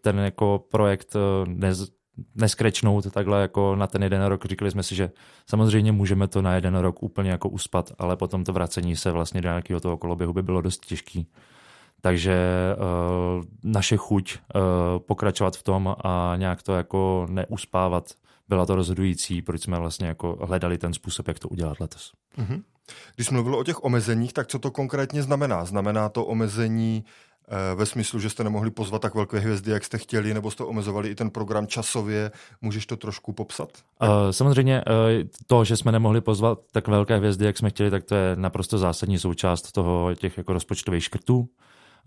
ten 0.00 0.18
jako 0.18 0.64
projekt 0.70 1.16
uh, 1.16 1.20
nez, 1.48 1.90
neskrečnout 2.34 3.12
takhle 3.12 3.42
jako 3.42 3.76
na 3.76 3.86
ten 3.86 4.02
jeden 4.02 4.24
rok. 4.24 4.44
Říkali 4.44 4.70
jsme 4.70 4.82
si, 4.82 4.94
že 4.94 5.10
samozřejmě 5.46 5.92
můžeme 5.92 6.28
to 6.28 6.42
na 6.42 6.54
jeden 6.54 6.76
rok 6.76 7.02
úplně 7.02 7.30
jako 7.30 7.48
uspat, 7.48 7.92
ale 7.98 8.16
potom 8.16 8.44
to 8.44 8.52
vracení 8.52 8.96
se 8.96 9.10
vlastně 9.10 9.40
do 9.40 9.48
nějakého 9.48 9.80
toho 9.80 9.96
koloběhu 9.96 10.32
by 10.32 10.42
bylo 10.42 10.60
dost 10.60 10.86
těžký. 10.86 11.26
Takže 12.00 12.36
uh, 12.76 13.44
naše 13.64 13.96
chuť 13.96 14.38
uh, 14.38 14.62
pokračovat 14.98 15.56
v 15.56 15.62
tom 15.62 15.96
a 16.04 16.34
nějak 16.36 16.62
to 16.62 16.74
jako 16.74 17.26
neuspávat 17.30 18.04
byla 18.48 18.66
to 18.66 18.76
rozhodující, 18.76 19.42
proč 19.42 19.62
jsme 19.62 19.78
vlastně 19.78 20.06
jako 20.06 20.38
hledali 20.42 20.78
ten 20.78 20.92
způsob, 20.92 21.28
jak 21.28 21.38
to 21.38 21.48
udělat 21.48 21.80
letos. 21.80 22.12
Mm-hmm. 22.38 22.62
Když 23.14 23.26
jsme 23.26 23.34
mluvil 23.34 23.54
o 23.54 23.64
těch 23.64 23.84
omezeních, 23.84 24.32
tak 24.32 24.46
co 24.46 24.58
to 24.58 24.70
konkrétně 24.70 25.22
znamená? 25.22 25.64
Znamená 25.64 26.08
to 26.08 26.24
omezení 26.24 27.04
eh, 27.48 27.74
ve 27.74 27.86
smyslu, 27.86 28.20
že 28.20 28.30
jste 28.30 28.44
nemohli 28.44 28.70
pozvat 28.70 29.02
tak 29.02 29.14
velké 29.14 29.38
hvězdy, 29.38 29.70
jak 29.70 29.84
jste 29.84 29.98
chtěli, 29.98 30.34
nebo 30.34 30.50
jste 30.50 30.64
omezovali 30.64 31.08
i 31.08 31.14
ten 31.14 31.30
program 31.30 31.66
časově. 31.66 32.30
Můžeš 32.62 32.86
to 32.86 32.96
trošku 32.96 33.32
popsat? 33.32 33.68
Uh, 34.02 34.08
samozřejmě 34.30 34.84
uh, 34.86 35.28
to, 35.46 35.64
že 35.64 35.76
jsme 35.76 35.92
nemohli 35.92 36.20
pozvat 36.20 36.58
tak 36.72 36.88
velké 36.88 37.16
hvězdy, 37.16 37.46
jak 37.46 37.58
jsme 37.58 37.70
chtěli, 37.70 37.90
tak 37.90 38.04
to 38.04 38.14
je 38.14 38.36
naprosto 38.36 38.78
zásadní 38.78 39.18
součást 39.18 39.72
toho 39.72 40.14
těch 40.14 40.38
jako 40.38 40.52
rozpočtových 40.52 41.04
škrtů. 41.04 41.48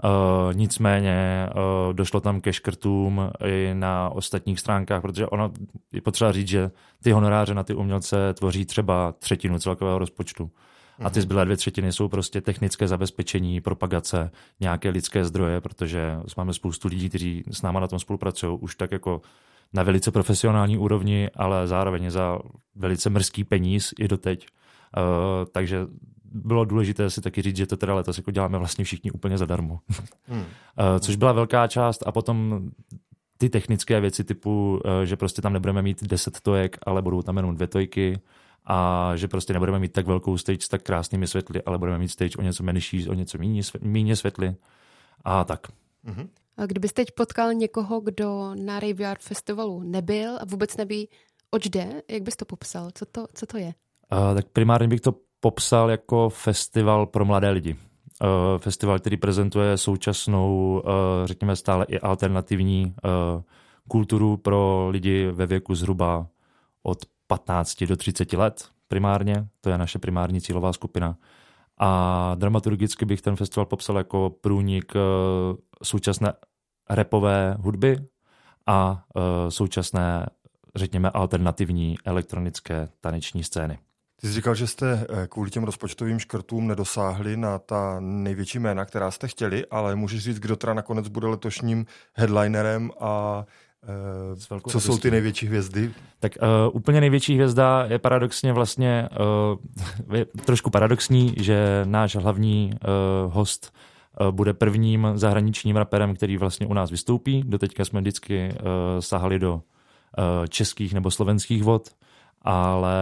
Uh, 0.03 0.53
nicméně 0.53 1.49
uh, 1.55 1.93
došlo 1.93 2.19
tam 2.19 2.41
ke 2.41 2.53
škrtům 2.53 3.31
i 3.45 3.69
na 3.73 4.09
ostatních 4.09 4.59
stránkách, 4.59 5.01
protože 5.01 5.27
ono 5.27 5.51
je 5.91 6.01
potřeba 6.01 6.31
říct, 6.31 6.47
že 6.47 6.71
ty 7.03 7.11
honoráře 7.11 7.53
na 7.53 7.63
ty 7.63 7.73
umělce 7.73 8.33
tvoří 8.33 8.65
třeba 8.65 9.11
třetinu 9.11 9.59
celkového 9.59 9.99
rozpočtu. 9.99 10.51
A 10.99 11.09
ty 11.09 11.19
mhm. 11.19 11.21
zbylé 11.21 11.45
dvě 11.45 11.57
třetiny 11.57 11.91
jsou 11.91 12.07
prostě 12.07 12.41
technické 12.41 12.87
zabezpečení, 12.87 13.61
propagace, 13.61 14.31
nějaké 14.59 14.89
lidské 14.89 15.25
zdroje, 15.25 15.61
protože 15.61 16.19
máme 16.37 16.53
spoustu 16.53 16.87
lidí, 16.87 17.09
kteří 17.09 17.43
s 17.51 17.61
náma 17.61 17.79
na 17.79 17.87
tom 17.87 17.99
spolupracují 17.99 18.57
už 18.61 18.75
tak 18.75 18.91
jako 18.91 19.21
na 19.73 19.83
velice 19.83 20.11
profesionální 20.11 20.77
úrovni, 20.77 21.29
ale 21.35 21.67
zároveň 21.67 22.09
za 22.09 22.39
velice 22.75 23.09
mrzký 23.09 23.43
peníz 23.43 23.93
i 23.99 24.07
doteď. 24.07 24.47
Uh, 24.97 25.03
takže 25.51 25.87
bylo 26.37 26.65
důležité 26.65 27.09
si 27.09 27.21
taky 27.21 27.41
říct, 27.41 27.57
že 27.57 27.67
to 27.67 27.77
teda 27.77 27.95
letos 27.95 28.17
jako 28.17 28.31
děláme 28.31 28.57
vlastně 28.57 28.85
všichni 28.85 29.11
úplně 29.11 29.37
zadarmo. 29.37 29.79
Hmm. 30.29 30.43
Eh, 30.79 30.99
což 30.99 31.15
byla 31.15 31.31
velká 31.31 31.67
část 31.67 32.03
a 32.05 32.11
potom 32.11 32.69
ty 33.37 33.49
technické 33.49 33.99
věci 34.01 34.23
typu, 34.23 34.81
eh, 34.85 35.05
že 35.05 35.15
prostě 35.15 35.41
tam 35.41 35.53
nebudeme 35.53 35.81
mít 35.81 36.03
10 36.03 36.41
tojek, 36.41 36.77
ale 36.85 37.01
budou 37.01 37.21
tam 37.21 37.37
jenom 37.37 37.55
dvě 37.55 37.67
tojky 37.67 38.19
a 38.65 39.11
že 39.15 39.27
prostě 39.27 39.53
nebudeme 39.53 39.79
mít 39.79 39.93
tak 39.93 40.07
velkou 40.07 40.37
stage 40.37 40.61
s 40.61 40.67
tak 40.67 40.83
krásnými 40.83 41.27
světly, 41.27 41.61
ale 41.65 41.77
budeme 41.77 41.97
mít 41.97 42.07
stage 42.07 42.37
o 42.37 42.41
něco 42.41 42.63
menší, 42.63 43.09
o 43.09 43.13
něco 43.13 43.37
méně 43.81 44.15
světly 44.15 44.55
a 45.23 45.43
tak. 45.43 45.67
Hmm. 46.03 46.29
A 46.57 46.65
kdybyste 46.65 47.05
teď 47.05 47.15
potkal 47.15 47.53
někoho, 47.53 47.99
kdo 47.99 48.55
na 48.55 48.79
Rave 48.79 49.05
Art 49.05 49.21
Festivalu 49.21 49.83
nebyl 49.83 50.37
a 50.37 50.45
vůbec 50.45 50.77
neví, 50.77 51.09
oč 51.51 51.65
jde, 51.65 52.01
jak 52.09 52.23
bys 52.23 52.35
to 52.35 52.45
popsal? 52.45 52.89
Co 52.93 53.05
to, 53.05 53.27
co 53.33 53.45
to 53.45 53.57
je? 53.57 53.73
Uh, 54.11 54.35
tak 54.35 54.47
primárně 54.47 54.87
bych 54.87 55.01
to 55.01 55.15
popsal 55.39 55.91
jako 55.91 56.29
festival 56.29 57.05
pro 57.05 57.25
mladé 57.25 57.49
lidi. 57.49 57.75
Uh, 58.21 58.57
festival, 58.57 58.99
který 58.99 59.17
prezentuje 59.17 59.77
současnou, 59.77 60.81
uh, 60.85 60.91
řekněme 61.25 61.55
stále 61.55 61.85
i 61.89 61.99
alternativní 61.99 62.85
uh, 62.85 63.41
kulturu 63.87 64.37
pro 64.37 64.89
lidi 64.89 65.31
ve 65.31 65.45
věku 65.45 65.75
zhruba 65.75 66.27
od 66.83 66.97
15 67.27 67.83
do 67.83 67.97
30 67.97 68.33
let 68.33 68.69
primárně. 68.87 69.47
To 69.61 69.69
je 69.69 69.77
naše 69.77 69.99
primární 69.99 70.41
cílová 70.41 70.73
skupina. 70.73 71.17
A 71.77 72.35
dramaturgicky 72.35 73.05
bych 73.05 73.21
ten 73.21 73.35
festival 73.35 73.65
popsal 73.65 73.97
jako 73.97 74.29
průnik 74.41 74.93
současné 75.83 76.33
repové 76.89 77.55
hudby 77.59 77.97
a 78.67 79.03
současné, 79.49 80.25
řekněme, 80.75 81.09
alternativní 81.09 81.95
elektronické 82.05 82.87
taneční 83.01 83.43
scény. 83.43 83.79
Ty 84.21 84.27
jsi 84.27 84.33
říkal, 84.33 84.55
že 84.55 84.67
jste 84.67 85.05
eh, 85.09 85.27
kvůli 85.27 85.49
těm 85.49 85.63
rozpočtovým 85.63 86.19
škrtům 86.19 86.67
nedosáhli 86.67 87.37
na 87.37 87.59
ta 87.59 87.97
největší 87.99 88.59
jména, 88.59 88.85
která 88.85 89.11
jste 89.11 89.27
chtěli, 89.27 89.65
ale 89.65 89.95
můžeš 89.95 90.23
říct, 90.23 90.39
kdo 90.39 90.55
teda 90.55 90.73
nakonec 90.73 91.07
bude 91.07 91.27
letošním 91.27 91.85
headlinerem 92.13 92.91
a 92.99 93.45
Uh, 94.53 94.59
co 94.69 94.79
jsou 94.79 94.97
ty 94.97 95.11
největší 95.11 95.47
hvězdy? 95.47 95.91
Tak 96.19 96.31
uh, 96.41 96.75
úplně 96.75 97.01
největší 97.01 97.35
hvězda 97.35 97.85
je 97.89 97.99
paradoxně 97.99 98.53
vlastně 98.53 99.09
uh, 100.09 100.15
je 100.15 100.25
trošku 100.25 100.69
paradoxní, 100.69 101.33
že 101.37 101.81
náš 101.85 102.15
hlavní 102.15 102.71
uh, 102.73 103.33
host 103.33 103.73
uh, 104.21 104.27
bude 104.31 104.53
prvním 104.53 105.07
zahraničním 105.15 105.75
raperem, 105.75 106.15
který 106.15 106.37
vlastně 106.37 106.67
u 106.67 106.73
nás 106.73 106.91
vystoupí. 106.91 107.43
Doteďka 107.45 107.85
jsme 107.85 108.01
vždycky 108.01 108.49
uh, 108.49 108.65
sahali 108.99 109.39
do 109.39 109.53
uh, 109.53 109.61
českých 110.49 110.93
nebo 110.93 111.11
slovenských 111.11 111.63
vod 111.63 111.89
ale 112.41 112.95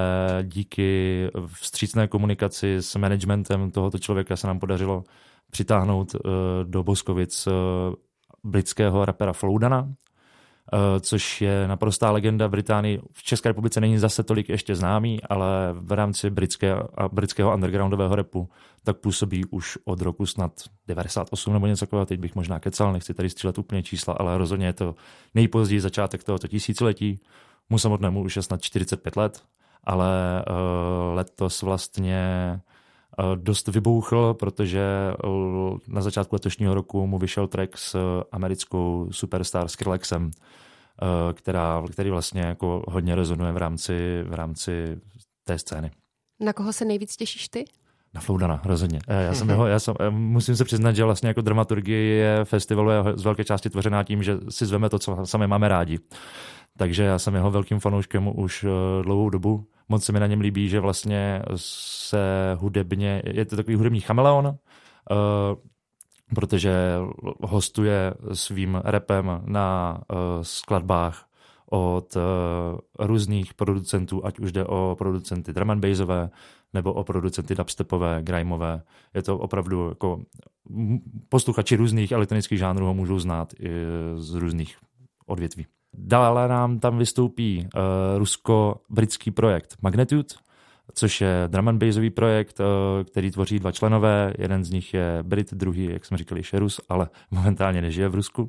díky 0.43 1.29
vstřícné 1.47 2.07
komunikaci 2.07 2.75
s 2.75 2.95
managementem 2.95 3.71
tohoto 3.71 3.99
člověka 3.99 4.35
se 4.35 4.47
nám 4.47 4.59
podařilo 4.59 5.03
přitáhnout 5.51 6.15
uh, 6.15 6.21
do 6.63 6.83
Boskovic 6.83 7.47
uh, 7.47 7.53
britského 8.43 9.05
rapera 9.05 9.33
Floudana, 9.33 9.81
uh, 9.81 9.89
což 10.99 11.41
je 11.41 11.67
naprostá 11.67 12.11
legenda 12.11 12.47
Británii. 12.47 13.01
V 13.11 13.23
České 13.23 13.49
republice 13.49 13.81
není 13.81 13.97
zase 13.97 14.23
tolik 14.23 14.49
ještě 14.49 14.75
známý, 14.75 15.23
ale 15.23 15.47
v 15.73 15.91
rámci 15.91 16.29
britské, 16.29 16.75
britského 17.11 17.53
undergroundového 17.53 18.15
repu 18.15 18.49
tak 18.83 18.97
působí 18.97 19.45
už 19.45 19.77
od 19.85 20.01
roku 20.01 20.25
snad 20.25 20.51
98 20.87 21.53
nebo 21.53 21.67
něco 21.67 21.85
takového. 21.85 22.05
Teď 22.05 22.19
bych 22.19 22.35
možná 22.35 22.59
kecal, 22.59 22.93
nechci 22.93 23.13
tady 23.13 23.29
střílet 23.29 23.57
úplně 23.57 23.83
čísla, 23.83 24.13
ale 24.13 24.37
rozhodně 24.37 24.65
je 24.65 24.73
to 24.73 24.95
nejpozději 25.35 25.81
začátek 25.81 26.23
tohoto 26.23 26.47
tisíciletí. 26.47 27.19
Mu 27.69 27.79
samotnému 27.79 28.21
už 28.21 28.35
je 28.35 28.41
snad 28.41 28.61
45 28.61 29.15
let, 29.15 29.43
ale 29.83 30.45
uh, 30.49 31.15
letos 31.15 31.61
vlastně 31.61 32.23
uh, 33.19 33.35
dost 33.35 33.67
vybouchl, 33.67 34.33
protože 34.33 35.13
uh, 35.23 35.77
na 35.87 36.01
začátku 36.01 36.35
letošního 36.35 36.73
roku 36.73 37.07
mu 37.07 37.17
vyšel 37.17 37.47
track 37.47 37.77
s 37.77 38.21
americkou 38.31 39.07
superstar 39.11 39.67
Skrillexem, 39.67 40.31
která, 41.33 41.83
který 41.91 42.09
vlastně 42.09 42.41
jako 42.41 42.83
hodně 42.87 43.15
rezonuje 43.15 43.51
v 43.51 43.57
rámci, 43.57 44.23
v 44.27 44.33
rámci 44.33 44.99
té 45.43 45.59
scény. 45.59 45.91
Na 46.39 46.53
koho 46.53 46.73
se 46.73 46.85
nejvíc 46.85 47.15
těšíš 47.15 47.49
ty? 47.49 47.65
Na 48.13 48.21
Floudana, 48.21 48.61
rozhodně. 48.65 48.99
Já, 49.07 49.33
jsem 49.33 49.49
jeho, 49.49 49.67
já 49.67 49.79
jsem, 49.79 49.95
musím 50.09 50.55
se 50.55 50.65
přiznat, 50.65 50.95
že 50.95 51.03
vlastně 51.03 51.27
jako 51.27 51.41
dramaturgie 51.41 52.39
festivalu 52.43 52.89
je 52.89 53.03
z 53.15 53.23
velké 53.23 53.43
části 53.43 53.69
tvořená 53.69 54.03
tím, 54.03 54.23
že 54.23 54.37
si 54.49 54.65
zveme 54.65 54.89
to, 54.89 54.99
co 54.99 55.25
sami 55.25 55.47
máme 55.47 55.67
rádi. 55.67 55.99
Takže 56.77 57.03
já 57.03 57.19
jsem 57.19 57.35
jeho 57.35 57.51
velkým 57.51 57.79
fanouškem 57.79 58.39
už 58.39 58.63
eh, 58.63 59.03
dlouhou 59.03 59.29
dobu. 59.29 59.67
Moc 59.89 60.03
se 60.03 60.11
mi 60.11 60.19
na 60.19 60.27
něm 60.27 60.41
líbí, 60.41 60.69
že 60.69 60.79
vlastně 60.79 61.41
se 61.55 62.55
hudebně, 62.59 63.21
je 63.25 63.45
to 63.45 63.55
takový 63.55 63.75
hudební 63.75 63.99
chameleon, 63.99 64.45
uh, 64.45 64.55
protože 66.35 66.95
hostuje 67.41 68.13
svým 68.33 68.81
repem 68.83 69.41
na 69.45 69.97
uh, 69.97 70.17
skladbách 70.41 71.25
od 71.71 72.17
různých 72.99 73.53
producentů, 73.53 74.25
ať 74.25 74.39
už 74.39 74.51
jde 74.51 74.65
o 74.65 74.95
producenty 74.97 75.53
drum 75.53 75.71
and 75.71 75.79
bassové, 75.79 76.29
nebo 76.73 76.93
o 76.93 77.03
producenty 77.03 77.55
dubstepové, 77.55 78.19
grimeové. 78.21 78.81
Je 79.13 79.21
to 79.21 79.37
opravdu 79.37 79.89
jako 79.89 80.21
posluchači 81.29 81.75
různých 81.75 82.11
elektronických 82.11 82.59
žánrů 82.59 82.85
ho 82.85 82.93
můžou 82.93 83.19
znát 83.19 83.53
i 83.59 83.69
z 84.15 84.33
různých 84.33 84.77
odvětví. 85.25 85.65
Dále 85.97 86.47
nám 86.47 86.79
tam 86.79 86.97
vystoupí 86.97 87.67
uh, 87.75 87.81
rusko-britský 88.17 89.31
projekt 89.31 89.75
Magnitude, 89.81 90.35
což 90.93 91.21
je 91.21 91.43
drum 91.47 91.67
and 91.67 91.77
bassový 91.77 92.09
projekt, 92.09 92.61
který 93.03 93.31
tvoří 93.31 93.59
dva 93.59 93.71
členové. 93.71 94.33
Jeden 94.37 94.63
z 94.63 94.69
nich 94.69 94.93
je 94.93 95.19
Brit, 95.21 95.53
druhý, 95.53 95.85
jak 95.85 96.05
jsme 96.05 96.17
říkali, 96.17 96.43
Šerus, 96.43 96.81
ale 96.89 97.09
momentálně 97.31 97.81
nežije 97.81 98.09
v 98.09 98.15
Rusku. 98.15 98.41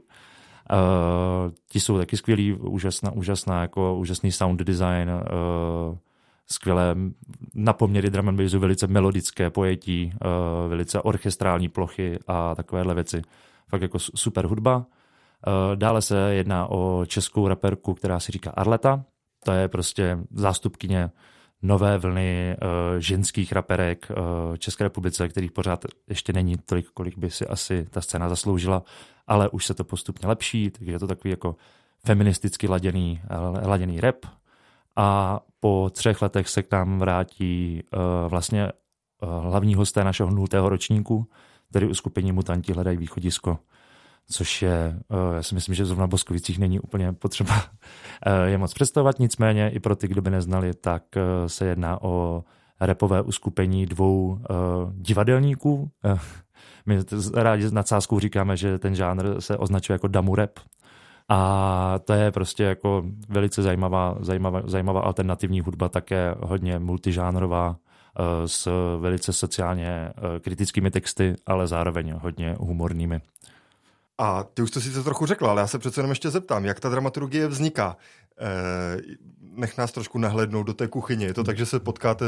Uh, 0.73 1.53
ti 1.69 1.81
jsou 1.81 1.99
taky 1.99 2.17
skvělí, 2.17 2.53
úžasná, 2.53 3.11
úžasná, 3.13 3.61
jako 3.61 3.97
úžasný 3.97 4.33
sound 4.33 4.61
design, 4.61 5.11
uh, 5.11 5.97
skvělé 6.47 6.97
na 7.55 7.73
poměry 7.73 8.11
drum 8.11 8.29
and 8.29 8.37
bassu, 8.37 8.59
velice 8.59 8.87
melodické 8.87 9.51
pojetí, 9.51 10.13
uh, 10.15 10.71
velice 10.71 11.03
orchestrální 11.03 11.69
plochy 11.69 12.19
a 12.27 12.55
takovéhle 12.55 12.95
věci. 12.95 13.23
Fakt 13.69 13.83
jako 13.83 13.99
super 13.99 14.47
hudba. 14.47 14.87
Uh, 15.47 15.77
dále 15.77 16.03
se 16.03 16.35
jedná 16.35 16.67
o 16.67 17.05
českou 17.07 17.49
raperku, 17.49 17.95
která 17.95 18.21
si 18.21 18.33
říká 18.33 18.51
Arleta. 18.51 19.05
To 19.45 19.53
je 19.53 19.69
prostě 19.69 20.19
zástupkyně 20.31 21.11
nové 21.63 21.99
vlny 21.99 22.57
uh, 22.63 22.69
ženských 22.99 23.53
raperek 23.53 24.11
uh, 24.11 24.57
České 24.57 24.85
republice, 24.85 25.29
kterých 25.29 25.53
pořád 25.53 25.85
ještě 26.09 26.33
není 26.33 26.57
tolik, 26.67 26.87
kolik 26.95 27.19
by 27.19 27.31
si 27.31 27.47
asi 27.47 27.87
ta 27.91 28.01
scéna 28.01 28.29
zasloužila, 28.29 28.83
ale 29.27 29.49
už 29.49 29.67
se 29.67 29.75
to 29.75 29.85
postupně 29.85 30.29
lepší, 30.29 30.71
takže 30.71 30.93
je 30.93 30.99
to 30.99 31.07
takový 31.07 31.31
jako 31.31 31.57
feministicky 32.07 32.69
laděný, 32.69 33.21
laděný 33.67 34.01
rap. 34.01 34.17
A 34.97 35.41
po 35.61 35.91
třech 35.93 36.23
letech 36.23 36.49
se 36.49 36.63
k 36.63 36.73
nám 36.73 36.99
vrátí 36.99 37.83
vlastně 38.29 38.73
hlavní 39.41 39.75
hosté 39.75 40.05
našeho 40.05 40.31
nultého 40.31 40.69
ročníku, 40.69 41.27
tedy 41.73 41.87
uskupení 41.87 42.33
Mutanti 42.33 42.73
hledají 42.73 42.97
východisko 42.97 43.59
což 44.31 44.63
je, 44.63 45.01
já 45.35 45.43
si 45.43 45.55
myslím, 45.55 45.75
že 45.75 45.85
zrovna 45.85 46.07
v 46.07 46.11
Boskovicích 46.11 46.59
není 46.59 46.81
úplně 46.81 47.13
potřeba 47.13 47.63
je 48.45 48.59
moc 48.59 48.75
představovat, 48.75 49.19
nicméně 49.19 49.71
i 49.71 49.81
pro 49.81 49.97
ty, 49.97 50.09
kdo 50.09 50.23
by 50.23 50.31
neznali, 50.31 50.75
tak 50.75 51.03
se 51.47 51.67
jedná 51.67 52.03
o 52.03 52.45
repové 52.81 53.23
uskupení 53.23 53.87
dvou 53.87 54.39
divadelníků. 54.93 55.91
My 56.87 56.99
rádi 57.35 57.71
nad 57.71 57.89
sázkou 57.89 58.21
říkáme, 58.21 58.57
že 58.57 58.79
ten 58.79 58.95
žánr 58.95 59.41
se 59.41 59.57
označuje 59.57 59.95
jako 59.95 60.09
damu 60.09 60.35
rap. 60.35 60.51
A 61.29 61.99
to 62.05 62.13
je 62.13 62.33
prostě 62.33 62.65
jako 62.65 63.05
velice 63.29 63.63
zajímavá, 63.63 64.17
zajímavá, 64.21 64.63
zajímavá 64.65 65.01
alternativní 65.01 65.61
hudba, 65.61 65.89
také 65.89 66.35
hodně 66.41 66.79
multižánrová, 66.79 67.77
s 68.47 68.69
velice 69.01 69.33
sociálně 69.33 70.13
kritickými 70.41 70.91
texty, 70.91 71.35
ale 71.47 71.67
zároveň 71.67 72.15
hodně 72.23 72.57
humornými. 72.59 73.21
A 74.19 74.45
ty 74.55 74.63
už 74.63 74.71
to 74.71 74.81
sice 74.81 75.03
trochu 75.03 75.27
řekla, 75.27 75.51
ale 75.51 75.61
já 75.61 75.67
se 75.67 75.79
přece 75.79 75.99
jenom 75.99 76.11
ještě 76.11 76.31
zeptám, 76.31 76.65
jak 76.65 76.81
ta 76.81 76.89
dramaturgie 76.89 77.49
vzniká. 77.49 77.97
Eh, 78.41 79.01
nech 79.41 79.79
nás 79.79 79.93
trošku 79.93 80.19
nahlednout 80.19 80.67
do 80.67 80.75
té 80.75 80.89
kuchyně. 80.89 81.27
Je 81.27 81.35
to 81.35 81.45
tak, 81.45 81.57
že 81.57 81.67
se 81.67 81.81
potkáte 81.81 82.27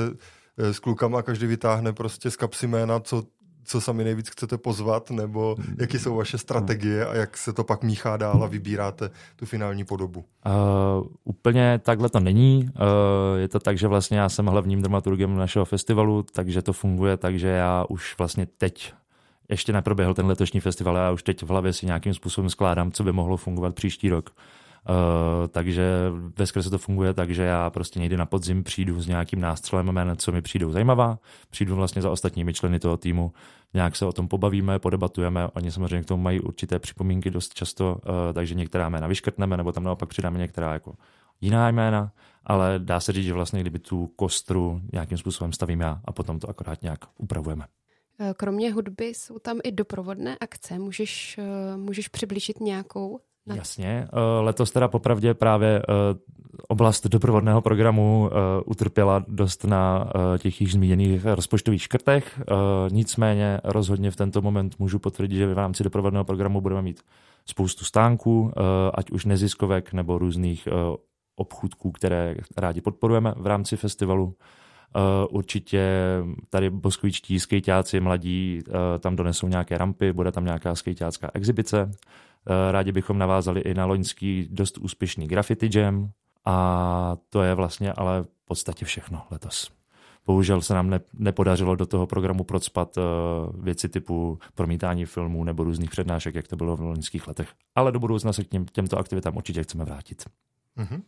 eh, 0.58 0.74
s 0.74 0.78
klukama 0.78 1.18
a 1.18 1.22
každý 1.22 1.46
vytáhne 1.46 1.92
prostě 1.92 2.30
z 2.30 2.36
kapsy 2.36 2.66
jména, 2.66 3.00
co, 3.00 3.22
co 3.64 3.80
sami 3.80 4.04
nejvíc 4.04 4.28
chcete 4.28 4.58
pozvat, 4.58 5.10
nebo 5.10 5.56
jaké 5.78 5.98
jsou 5.98 6.16
vaše 6.16 6.38
strategie 6.38 7.06
a 7.06 7.14
jak 7.14 7.36
se 7.36 7.52
to 7.52 7.64
pak 7.64 7.82
míchá 7.82 8.16
dál 8.16 8.44
a 8.44 8.46
vybíráte 8.46 9.10
tu 9.36 9.46
finální 9.46 9.84
podobu? 9.84 10.24
Uh, 10.46 11.06
úplně 11.24 11.80
takhle 11.82 12.08
to 12.08 12.20
není. 12.20 12.70
Uh, 12.74 13.38
je 13.38 13.48
to 13.48 13.60
tak, 13.60 13.78
že 13.78 13.88
vlastně 13.88 14.18
já 14.18 14.28
jsem 14.28 14.46
hlavním 14.46 14.82
dramaturgem 14.82 15.36
našeho 15.36 15.64
festivalu, 15.64 16.22
takže 16.22 16.62
to 16.62 16.72
funguje 16.72 17.16
tak, 17.16 17.38
že 17.38 17.48
já 17.48 17.84
už 17.88 18.14
vlastně 18.18 18.46
teď 18.46 18.92
ještě 19.48 19.72
neproběhl 19.72 20.14
ten 20.14 20.26
letošní 20.26 20.60
festival, 20.60 20.96
já 20.96 21.10
už 21.10 21.22
teď 21.22 21.42
v 21.42 21.48
hlavě 21.48 21.72
si 21.72 21.86
nějakým 21.86 22.14
způsobem 22.14 22.50
skládám, 22.50 22.92
co 22.92 23.04
by 23.04 23.12
mohlo 23.12 23.36
fungovat 23.36 23.74
příští 23.74 24.08
rok. 24.08 24.30
Uh, 24.88 25.48
takže 25.48 26.10
ve 26.38 26.46
se 26.46 26.70
to 26.70 26.78
funguje 26.78 27.14
tak, 27.14 27.30
že 27.30 27.42
já 27.42 27.70
prostě 27.70 28.00
někdy 28.00 28.16
na 28.16 28.26
podzim 28.26 28.64
přijdu 28.64 29.00
s 29.00 29.06
nějakým 29.06 29.40
nástřelem 29.40 29.88
jmen, 29.88 30.16
co 30.16 30.32
mi 30.32 30.42
přijdou 30.42 30.70
zajímavá, 30.70 31.18
přijdu 31.50 31.76
vlastně 31.76 32.02
za 32.02 32.10
ostatními 32.10 32.54
členy 32.54 32.78
toho 32.78 32.96
týmu, 32.96 33.32
nějak 33.74 33.96
se 33.96 34.06
o 34.06 34.12
tom 34.12 34.28
pobavíme, 34.28 34.78
podebatujeme, 34.78 35.48
oni 35.48 35.72
samozřejmě 35.72 36.02
k 36.02 36.08
tomu 36.08 36.22
mají 36.22 36.40
určité 36.40 36.78
připomínky 36.78 37.30
dost 37.30 37.54
často, 37.54 37.94
uh, 37.94 38.12
takže 38.32 38.54
některá 38.54 38.88
jména 38.88 39.06
vyškrtneme, 39.06 39.56
nebo 39.56 39.72
tam 39.72 39.84
naopak 39.84 40.08
přidáme 40.08 40.38
některá 40.38 40.72
jako 40.72 40.94
jiná 41.40 41.68
jména, 41.68 42.12
ale 42.44 42.74
dá 42.78 43.00
se 43.00 43.12
říct, 43.12 43.26
že 43.26 43.32
vlastně 43.32 43.60
kdyby 43.60 43.78
tu 43.78 44.06
kostru 44.06 44.80
nějakým 44.92 45.18
způsobem 45.18 45.52
stavím 45.52 45.80
já 45.80 46.00
a 46.04 46.12
potom 46.12 46.38
to 46.38 46.50
akorát 46.50 46.82
nějak 46.82 46.98
upravujeme. 47.16 47.64
Eh, 48.20 48.34
kromě 48.36 48.72
hudby 48.72 49.04
jsou 49.04 49.38
tam 49.38 49.58
i 49.64 49.72
doprovodné 49.72 50.36
akce. 50.40 50.78
Můžeš, 50.78 51.38
eh, 51.38 51.76
můžeš 51.76 52.08
přiblížit 52.08 52.60
nějakou? 52.60 53.20
Na... 53.46 53.56
Jasně. 53.56 54.08
Eh, 54.12 54.40
letos 54.40 54.70
teda 54.70 54.88
popravdě 54.88 55.34
právě 55.34 55.82
oblast 56.68 57.06
doprovodného 57.06 57.62
programu 57.62 58.30
utrpěla 58.66 59.24
dost 59.28 59.64
na 59.64 60.12
těch 60.38 60.60
již 60.60 60.72
zmíněných 60.72 61.24
rozpočtových 61.24 61.82
škrtech. 61.82 62.40
Nicméně 62.90 63.60
rozhodně 63.64 64.10
v 64.10 64.16
tento 64.16 64.42
moment 64.42 64.78
můžu 64.78 64.98
potvrdit, 64.98 65.36
že 65.36 65.46
v 65.46 65.52
rámci 65.52 65.84
doprovodného 65.84 66.24
programu 66.24 66.60
budeme 66.60 66.82
mít 66.82 67.00
spoustu 67.46 67.84
stánků, 67.84 68.52
ať 68.94 69.10
už 69.10 69.24
neziskovek 69.24 69.92
nebo 69.92 70.18
různých 70.18 70.68
obchůdků, 71.36 71.92
které 71.92 72.34
rádi 72.56 72.80
podporujeme 72.80 73.34
v 73.36 73.46
rámci 73.46 73.76
festivalu. 73.76 74.34
Eh, 74.96 75.26
určitě 75.30 75.82
tady 76.50 76.70
boskovičtí 76.70 77.40
skejťáci 77.40 78.00
mladí 78.00 78.62
eh, 78.68 78.98
tam 78.98 79.16
donesou 79.16 79.48
nějaké 79.48 79.78
rampy, 79.78 80.12
bude 80.12 80.32
tam 80.32 80.44
nějaká 80.44 80.74
skejťácká 80.74 81.30
exibice. 81.34 81.90
Eh, 81.90 82.72
rádi 82.72 82.92
bychom 82.92 83.18
navázali 83.18 83.60
i 83.60 83.74
na 83.74 83.86
loňský 83.86 84.48
dost 84.50 84.78
úspěšný 84.78 85.28
graffiti 85.28 85.70
jam 85.78 86.10
a 86.44 87.16
to 87.30 87.42
je 87.42 87.54
vlastně 87.54 87.92
ale 87.92 88.22
v 88.22 88.44
podstatě 88.44 88.84
všechno 88.84 89.22
letos. 89.30 89.70
Bohužel 90.26 90.60
se 90.60 90.74
nám 90.74 90.90
ne, 90.90 91.00
nepodařilo 91.14 91.76
do 91.76 91.86
toho 91.86 92.06
programu 92.06 92.44
procpat 92.44 92.98
věci 93.60 93.88
typu 93.88 94.38
promítání 94.54 95.04
filmů 95.04 95.44
nebo 95.44 95.64
různých 95.64 95.90
přednášek, 95.90 96.34
jak 96.34 96.48
to 96.48 96.56
bylo 96.56 96.76
v 96.76 96.80
loňských 96.80 97.28
letech. 97.28 97.48
Ale 97.74 97.92
do 97.92 98.00
budoucna 98.00 98.32
se 98.32 98.44
k 98.44 98.48
těm, 98.48 98.64
těmto 98.64 98.98
aktivitám 98.98 99.36
určitě 99.36 99.62
chceme 99.62 99.84
vrátit. 99.84 100.24
Mm-hmm. 100.76 101.02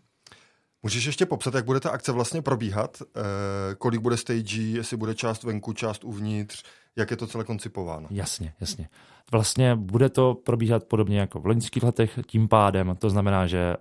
Můžeš 0.83 1.05
ještě 1.05 1.27
popsat, 1.27 1.55
jak 1.55 1.65
bude 1.65 1.81
ta 1.81 1.91
akce 1.91 2.13
vlastně 2.13 2.43
probíhat? 2.43 3.03
Eh, 3.03 3.75
kolik 3.75 4.01
bude 4.01 4.17
stage, 4.17 4.63
jestli 4.63 4.97
bude 4.97 5.15
část 5.15 5.43
venku, 5.43 5.73
část 5.73 6.05
uvnitř, 6.05 6.63
jak 6.97 7.11
je 7.11 7.17
to 7.17 7.27
celé 7.27 7.45
koncipováno? 7.45 8.09
Jasně, 8.11 8.53
jasně. 8.61 8.89
Vlastně 9.33 9.77
bude 9.77 10.09
to 10.09 10.35
probíhat 10.35 10.85
podobně 10.85 11.21
jako 11.21 11.41
v 11.41 11.47
loňských 11.47 11.83
letech, 11.83 12.19
tím 12.27 12.49
pádem 12.49 12.97
to 12.99 13.11
znamená, 13.11 13.47
že 13.47 13.59
eh, 13.59 13.77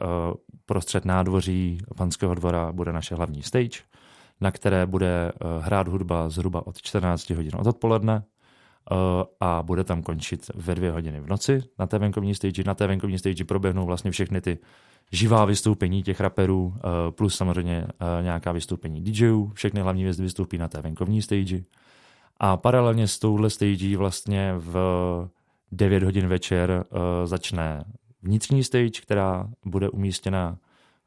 prostřed 0.66 1.06
nádvoří 1.06 1.78
Panského 1.96 2.36
dvora 2.36 2.72
bude 2.72 2.94
naše 2.94 3.16
hlavní 3.16 3.44
stage, 3.44 3.80
na 4.42 4.52
které 4.52 4.86
bude 4.86 5.32
eh, 5.32 5.46
hrát 5.60 5.88
hudba 5.88 6.30
zhruba 6.30 6.68
od 6.68 6.82
14 6.82 7.30
hodin 7.30 7.52
od 7.56 7.68
odpoledne 7.68 8.24
a 9.40 9.64
bude 9.64 9.84
tam 9.84 10.04
končit 10.04 10.52
ve 10.56 10.76
dvě 10.76 10.92
hodiny 10.92 11.20
v 11.20 11.28
noci 11.28 11.64
na 11.80 11.88
té 11.88 12.00
venkovní 12.00 12.36
stage. 12.36 12.64
Na 12.66 12.74
té 12.74 12.88
venkovní 12.88 13.20
stage 13.20 13.44
proběhnou 13.44 13.86
vlastně 13.86 14.12
všechny 14.12 14.42
ty 14.42 14.60
živá 15.12 15.46
vystoupení 15.46 16.04
těch 16.04 16.20
raperů, 16.20 16.74
eh, 16.78 17.12
plus 17.12 17.36
samozřejmě 17.36 17.88
eh, 17.88 18.24
nějaká 18.24 18.52
vystoupení 18.52 19.02
DJů, 19.02 19.52
všechny 19.54 19.82
hlavní 19.82 20.02
hvězdy 20.02 20.24
vystoupí 20.24 20.58
na 20.58 20.68
té 20.68 20.82
venkovní 20.82 21.22
stage. 21.22 21.64
A 22.38 22.58
paralelně 22.58 23.08
s 23.08 23.20
touhle 23.20 23.50
stage 23.50 23.98
vlastně 23.98 24.54
v 24.58 24.76
9 25.72 26.04
hodin 26.04 26.28
večer 26.28 26.72
eh, 26.72 27.28
začne 27.28 27.84
vnitřní 28.22 28.64
stage, 28.64 29.02
která 29.02 29.50
bude 29.66 29.90
umístěna 29.90 30.58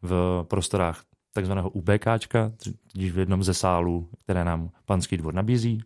v 0.03 0.45
prostorách 0.49 1.05
takzvaného 1.33 1.71
UBKčka, 1.71 2.53
v 2.95 3.19
jednom 3.19 3.45
ze 3.45 3.55
sálů, 3.55 4.09
které 4.25 4.45
nám 4.45 4.71
panský 4.85 5.17
dvor 5.17 5.35
nabízí. 5.35 5.83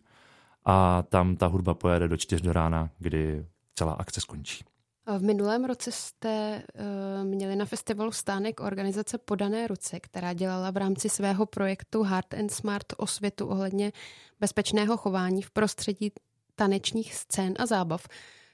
A 0.65 1.03
tam 1.09 1.35
ta 1.35 1.47
hudba 1.47 1.73
pojede 1.73 2.07
do 2.07 2.17
4 2.17 2.43
do 2.43 2.53
rána, 2.53 2.89
kdy 2.99 3.45
celá 3.75 3.93
akce 3.93 4.21
skončí. 4.21 4.63
V 5.07 5.23
minulém 5.23 5.65
roce 5.65 5.91
jste 5.91 6.63
uh, 6.73 7.27
měli 7.27 7.55
na 7.55 7.65
festivalu 7.65 8.11
stánek 8.11 8.59
organizace 8.59 9.17
Podané 9.17 9.67
ruce, 9.67 9.99
která 9.99 10.33
dělala 10.33 10.71
v 10.71 10.77
rámci 10.77 11.09
svého 11.09 11.45
projektu 11.45 12.03
Hard 12.03 12.33
and 12.33 12.51
Smart 12.51 12.93
osvětu 12.97 13.47
ohledně 13.47 13.91
bezpečného 14.39 14.97
chování 14.97 15.41
v 15.41 15.51
prostředí 15.51 16.11
tanečních 16.55 17.15
scén 17.15 17.53
a 17.59 17.65
zábav. 17.65 18.07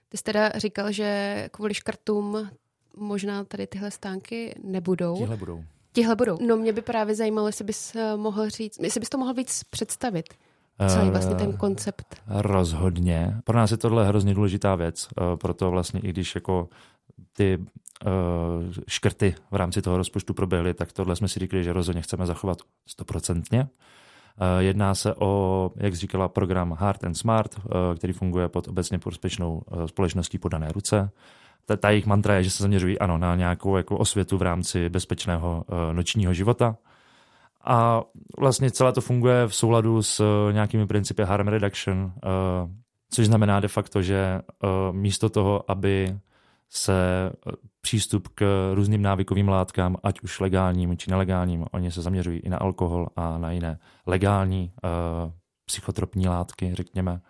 Ty 0.10 0.18
jsi 0.18 0.24
teda 0.24 0.50
říkal, 0.50 0.92
že 0.92 1.50
kvůli 1.52 1.74
škrtům 1.74 2.50
možná 2.98 3.44
tady 3.44 3.68
tyhle 3.68 3.92
stánky 3.92 4.56
nebudou. 4.63 5.18
Tihle 5.18 5.38
budou. 5.38 5.63
Tihle 5.94 6.16
budou. 6.16 6.38
No 6.42 6.58
mě 6.58 6.74
by 6.74 6.82
právě 6.82 7.16
zajímalo, 7.16 7.48
jestli 7.48 7.66
bys 7.66 7.96
eh, 7.96 8.18
mohl 8.18 8.50
říct, 8.50 8.80
jestli 8.80 9.00
bys 9.00 9.10
to 9.10 9.18
mohl 9.18 9.34
víc 9.34 9.63
představit. 9.63 10.34
Celý 10.88 11.10
vlastně 11.10 11.36
ten 11.36 11.54
koncept. 11.54 12.22
Rozhodně. 12.28 13.42
Pro 13.44 13.58
nás 13.58 13.72
je 13.72 13.78
tohle 13.78 14.08
hrozně 14.08 14.34
důležitá 14.34 14.76
věc, 14.76 15.08
eh, 15.08 15.38
proto 15.38 15.72
vlastně 15.72 16.00
i 16.00 16.10
když 16.10 16.36
jako 16.36 16.70
ty 17.34 17.58
uh, 17.58 17.64
škrty 18.88 19.36
v 19.52 19.56
rámci 19.56 19.82
toho 19.82 19.98
rozpočtu 19.98 20.34
proběhly, 20.34 20.74
tak 20.74 20.92
tohle 20.92 21.16
jsme 21.16 21.28
si 21.28 21.40
říkali, 21.40 21.64
že 21.64 21.74
rozhodně 21.74 22.02
chceme 22.02 22.26
zachovat 22.26 22.58
stoprocentně. 22.88 23.68
Jedná 24.60 24.96
se 24.96 25.16
o, 25.16 25.72
jak 25.76 25.94
říkala, 25.94 26.28
program 26.28 26.72
Hard 26.80 27.04
and 27.04 27.16
Smart, 27.16 27.60
který 27.98 28.14
funguje 28.14 28.50
pod 28.50 28.68
obecně 28.68 29.00
prospěšnou 29.00 29.62
společností 29.86 30.38
podané 30.38 30.72
ruce. 30.72 31.10
Ta, 31.66 31.78
ta 31.78 31.90
jejich 31.90 32.06
mantra 32.06 32.36
je, 32.36 32.44
že 32.44 32.52
se 32.52 32.64
zaměřují 32.64 33.00
ano, 33.00 33.18
na 33.18 33.36
nějakou 33.36 33.78
jako 33.78 33.98
osvětu 33.98 34.38
v 34.38 34.42
rámci 34.42 34.90
bezpečného 34.90 35.66
nočního 35.92 36.34
života 36.34 36.76
A 37.65 38.04
vlastně 38.39 38.71
celé 38.71 38.93
to 38.93 39.02
funguje 39.02 39.47
v 39.47 39.56
souladu 39.56 40.04
s 40.04 40.23
nějakými 40.52 40.88
principy 40.88 41.23
harm 41.23 41.47
reduction, 41.47 42.13
což 43.10 43.26
znamená 43.26 43.60
de 43.60 43.67
facto, 43.67 44.02
že 44.02 44.41
místo 44.91 45.30
toho, 45.30 45.71
aby 45.71 46.17
se 46.69 46.93
přístup 47.82 48.28
k 48.28 48.71
různým 48.73 49.02
návykovým 49.02 49.49
látkám, 49.49 49.97
ať 50.04 50.21
už 50.21 50.39
legálním 50.39 50.97
či 50.97 51.12
nelegálním, 51.12 51.65
oni 51.71 51.91
se 51.91 52.02
zaměřují 52.02 52.39
i 52.39 52.49
na 52.49 52.58
alkohol 52.58 53.08
a 53.15 53.38
na 53.38 53.52
jiné 53.52 53.80
legální 54.08 54.71
psychotropní 55.65 56.28
látky, 56.28 56.76
řekněme, 56.76 57.21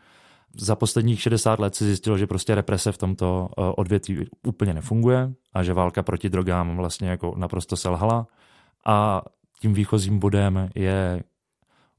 za 0.58 0.76
posledních 0.76 1.22
60 1.22 1.60
let 1.60 1.76
se 1.76 1.86
zjistilo, 1.86 2.18
že 2.18 2.28
prostě 2.28 2.56
represe 2.56 2.92
v 2.92 2.98
tomto 2.98 3.50
eh, 3.50 3.62
odvětví 3.62 4.28
úplně 4.48 4.74
nefunguje 4.74 5.34
a 5.54 5.64
že 5.64 5.74
válka 5.74 6.04
proti 6.04 6.30
drogám 6.30 6.78
vlastně 6.78 7.10
jako 7.10 7.34
naprosto 7.38 7.78
selhala. 7.78 8.28
A 8.86 9.22
tím 9.64 9.74
výchozím 9.74 10.20
bodem 10.20 10.70
je 10.76 11.24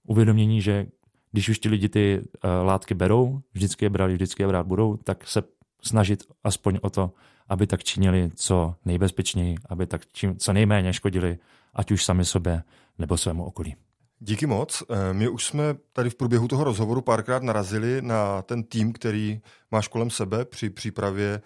uvědomění, 0.07 0.63
že 0.63 0.87
když 1.33 1.49
už 1.49 1.59
ti 1.59 1.69
lidi 1.69 1.89
ty 1.89 2.21
uh, 2.21 2.51
látky 2.67 2.95
berou, 2.95 3.41
vždycky 3.53 3.85
je 3.85 3.91
brali, 3.91 4.15
vždycky 4.15 4.43
je 4.43 4.47
brát 4.47 4.67
budou, 4.67 4.97
tak 4.97 5.29
se 5.29 5.43
snažit 5.83 6.23
aspoň 6.45 6.79
o 6.83 6.91
to, 6.91 7.13
aby 7.49 7.67
tak 7.67 7.85
činili 7.85 8.31
co 8.35 8.75
nejbezpečněji, 8.85 9.57
aby 9.69 9.87
tak 9.87 10.03
čím, 10.13 10.37
co 10.37 10.53
nejméně 10.53 10.93
škodili, 10.93 11.39
ať 11.75 11.91
už 11.91 12.05
sami 12.05 12.25
sobě 12.25 12.63
nebo 12.99 13.17
svému 13.17 13.45
okolí. 13.45 13.77
Díky 14.19 14.47
moc. 14.47 14.83
Eh, 14.83 15.13
my 15.13 15.29
už 15.29 15.45
jsme 15.45 15.75
tady 15.93 16.11
v 16.11 16.15
průběhu 16.15 16.49
toho 16.49 16.65
rozhovoru 16.65 17.01
párkrát 17.01 17.43
narazili 17.43 18.03
na 18.03 18.43
ten 18.43 18.63
tým, 18.63 18.93
který 18.93 19.41
máš 19.71 19.89
kolem 19.89 20.11
sebe 20.11 20.45
při 20.45 20.71
přípravě 20.71 21.41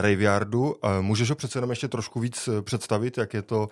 Raveyardu. 0.00 0.76
Můžeš 1.00 1.30
ho 1.30 1.36
přece 1.36 1.56
jenom 1.58 1.70
ještě 1.70 1.88
trošku 1.88 2.20
víc 2.20 2.48
eh, 2.48 2.62
představit, 2.62 3.18
jak 3.18 3.34
je 3.34 3.42
to 3.42 3.68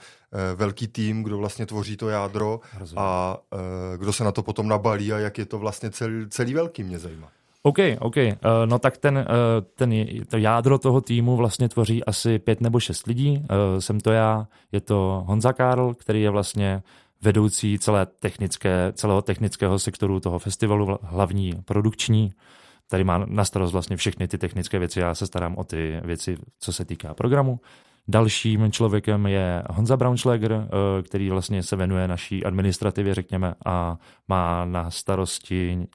velký 0.54 0.88
tým, 0.88 1.22
kdo 1.22 1.38
vlastně 1.38 1.66
tvoří 1.66 1.96
to 1.96 2.08
jádro 2.08 2.60
Rozumím. 2.78 3.02
a 3.02 3.36
kdo 3.96 4.12
se 4.12 4.24
na 4.24 4.32
to 4.32 4.42
potom 4.42 4.68
nabalí 4.68 5.12
a 5.12 5.18
jak 5.18 5.38
je 5.38 5.46
to 5.46 5.58
vlastně 5.58 5.90
celý, 5.90 6.28
celý 6.28 6.54
velký, 6.54 6.82
mě 6.84 6.98
zajímá. 6.98 7.28
OK, 7.62 7.78
OK. 7.98 8.16
No 8.64 8.78
tak 8.78 8.96
ten, 8.96 9.26
ten, 9.74 10.06
to 10.28 10.36
jádro 10.36 10.78
toho 10.78 11.00
týmu 11.00 11.36
vlastně 11.36 11.68
tvoří 11.68 12.04
asi 12.04 12.38
pět 12.38 12.60
nebo 12.60 12.80
šest 12.80 13.06
lidí. 13.06 13.46
Jsem 13.78 14.00
to 14.00 14.12
já, 14.12 14.46
je 14.72 14.80
to 14.80 15.24
Honza 15.26 15.52
Karl, 15.52 15.94
který 15.94 16.22
je 16.22 16.30
vlastně 16.30 16.82
vedoucí 17.22 17.78
celé 17.78 18.06
technické, 18.06 18.92
celého 18.92 19.22
technického 19.22 19.78
sektoru 19.78 20.20
toho 20.20 20.38
festivalu, 20.38 20.98
hlavní 21.02 21.52
produkční. 21.64 22.32
Tady 22.90 23.04
má 23.04 23.18
na 23.18 23.44
starost 23.44 23.72
vlastně 23.72 23.96
všechny 23.96 24.28
ty 24.28 24.38
technické 24.38 24.78
věci, 24.78 25.00
já 25.00 25.14
se 25.14 25.26
starám 25.26 25.56
o 25.56 25.64
ty 25.64 26.00
věci, 26.04 26.36
co 26.58 26.72
se 26.72 26.84
týká 26.84 27.14
programu. 27.14 27.60
Dalším 28.08 28.72
člověkem 28.72 29.26
je 29.26 29.62
Honza 29.70 29.96
Braunschläger, 29.96 30.52
eh, 30.52 31.02
který 31.02 31.30
vlastně 31.30 31.62
se 31.62 31.76
věnuje 31.76 32.08
naší 32.08 32.44
administrativě, 32.44 33.14
řekněme, 33.14 33.54
a 33.66 33.98
má 34.28 34.64
na 34.64 34.90
starosti 34.90 35.86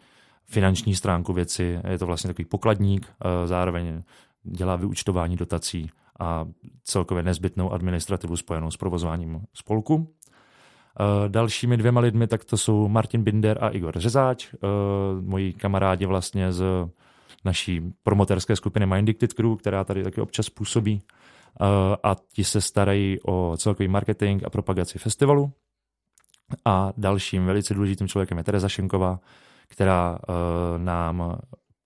finanční 0.46 0.96
stránku 0.96 1.34
věci. 1.34 1.80
Je 1.90 2.00
to 2.00 2.06
vlastně 2.06 2.28
takový 2.28 2.46
pokladník, 2.46 3.08
eh, 3.08 3.48
zároveň 3.48 4.04
dělá 4.44 4.76
vyučtování 4.76 5.36
dotací 5.36 5.90
a 6.20 6.46
celkově 6.84 7.24
nezbytnou 7.24 7.72
administrativu 7.72 8.38
spojenou 8.38 8.72
s 8.72 8.78
provozováním 8.78 9.42
spolku. 9.54 10.14
Eh, 11.02 11.30
dalšími 11.30 11.78
dvěma 11.78 12.02
lidmi 12.02 12.28
tak 12.28 12.46
to 12.46 12.58
jsou 12.58 12.88
Martin 12.88 13.24
Binder 13.24 13.58
a 13.62 13.70
Igor 13.70 14.00
Řezáč, 14.00 14.54
eh, 14.54 14.58
moji 15.22 15.54
kamarádi 15.54 16.06
vlastně 16.06 16.52
z 16.52 16.64
naší 17.46 17.82
promoterské 18.04 18.56
skupiny 18.56 18.86
Mind 18.86 19.06
Dicted 19.06 19.34
Crew, 19.34 19.56
která 19.56 19.84
tady 19.84 20.04
taky 20.04 20.22
občas 20.22 20.50
působí. 20.50 21.02
Eh, 21.62 21.66
a 22.04 22.16
ti 22.34 22.44
se 22.44 22.62
starají 22.62 23.18
o 23.26 23.54
celkový 23.58 23.88
marketing 23.88 24.44
a 24.46 24.50
propagaci 24.50 25.00
festivalu. 25.00 25.52
A 26.66 26.94
dalším 26.98 27.46
velice 27.46 27.74
důležitým 27.74 28.08
člověkem 28.08 28.38
je 28.38 28.44
Tereza 28.44 28.70
Šenková, 28.70 29.20
která 29.68 30.20
nám, 30.78 31.40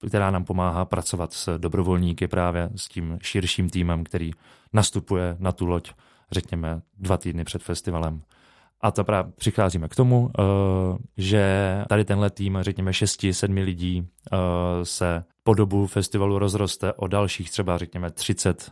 která 0.08 0.32
nám 0.32 0.46
pomáhá 0.46 0.86
pracovat 0.86 1.34
s 1.34 1.58
dobrovolníky 1.58 2.28
právě 2.28 2.70
s 2.76 2.88
tím 2.88 3.18
širším 3.22 3.70
týmem, 3.70 4.04
který 4.04 4.32
nastupuje 4.74 5.36
na 5.40 5.52
tu 5.52 5.66
loď, 5.66 5.92
řekněme, 6.32 6.82
dva 6.98 7.18
týdny 7.18 7.44
před 7.44 7.64
festivalem 7.64 8.22
a 8.84 8.92
to 8.92 9.04
právě 9.04 9.32
přicházíme 9.36 9.88
k 9.88 9.96
tomu, 9.96 10.30
eh, 10.40 10.44
že 11.18 11.46
tady 11.90 12.06
tenhle 12.06 12.30
tým, 12.30 12.58
řekněme 12.62 12.94
6-7 12.94 13.64
lidí, 13.64 14.08
eh, 14.32 14.38
se 14.84 15.24
po 15.44 15.54
dobu 15.54 15.88
festivalu 15.88 16.40
rozroste 16.40 16.94
o 16.94 17.08
dalších 17.08 17.52
třeba, 17.52 17.78
řekněme, 17.78 18.12
30 18.12 18.72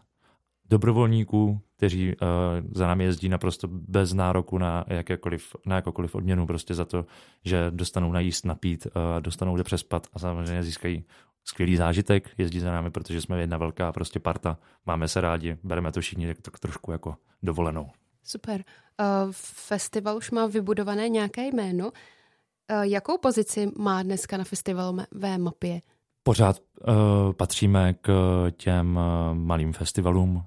dobrovolníků, 0.69 1.61
kteří 1.77 2.07
uh, 2.15 2.27
za 2.71 2.87
námi 2.87 3.03
jezdí 3.03 3.29
naprosto 3.29 3.67
bez 3.67 4.13
nároku 4.13 4.57
na, 4.57 4.85
jakékoliv, 4.87 5.55
na 5.65 5.75
jakoukoliv 5.75 6.15
odměnu, 6.15 6.47
prostě 6.47 6.73
za 6.73 6.85
to, 6.85 7.05
že 7.45 7.71
dostanou 7.71 8.11
najíst, 8.11 8.45
napít, 8.45 8.87
dostanou 9.19 9.55
kde 9.55 9.63
přespat 9.63 10.07
a 10.13 10.19
samozřejmě 10.19 10.63
získají 10.63 11.03
skvělý 11.43 11.75
zážitek, 11.75 12.29
jezdí 12.37 12.59
za 12.59 12.71
námi, 12.71 12.91
protože 12.91 13.21
jsme 13.21 13.39
jedna 13.39 13.57
velká 13.57 13.91
prostě 13.91 14.19
parta, 14.19 14.57
máme 14.85 15.07
se 15.07 15.21
rádi, 15.21 15.57
bereme 15.63 15.91
to 15.91 16.01
všichni 16.01 16.35
tak 16.35 16.59
trošku 16.59 16.91
jako 16.91 17.15
dovolenou. 17.43 17.89
Super. 18.23 18.63
Uh, 18.99 19.31
festival 19.65 20.17
už 20.17 20.31
má 20.31 20.47
vybudované 20.47 21.09
nějaké 21.09 21.47
jméno. 21.47 21.85
Uh, 21.85 22.81
jakou 22.81 23.17
pozici 23.17 23.71
má 23.77 24.03
dneska 24.03 24.37
na 24.37 24.43
festivalové 24.43 25.37
mapě? 25.37 25.81
Pořád 26.23 26.59
uh, 26.59 27.33
patříme 27.33 27.93
k 27.93 28.11
těm 28.57 28.95
uh, 28.97 29.37
malým 29.37 29.73
festivalům. 29.73 30.35
Uh, 30.35 30.41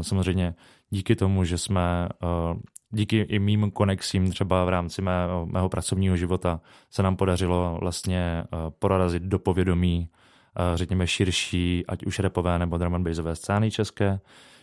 samozřejmě 0.00 0.54
díky 0.90 1.16
tomu, 1.16 1.44
že 1.44 1.58
jsme 1.58 2.08
uh, 2.22 2.60
díky 2.90 3.20
i 3.20 3.38
mým 3.38 3.70
konexím 3.70 4.30
třeba 4.30 4.64
v 4.64 4.68
rámci 4.68 5.02
mého, 5.02 5.46
mého 5.46 5.68
pracovního 5.68 6.16
života 6.16 6.60
se 6.90 7.02
nám 7.02 7.16
podařilo 7.16 7.78
vlastně 7.80 8.44
uh, 8.52 8.58
porazit 8.78 9.22
do 9.22 9.38
povědomí 9.38 10.08
uh, 10.08 10.76
řekněme 10.76 11.06
širší, 11.06 11.84
ať 11.88 12.04
už 12.04 12.18
repové 12.18 12.58
nebo 12.58 12.78
drum 12.78 12.94
and 12.94 13.08
scény 13.34 13.70
české. 13.70 14.20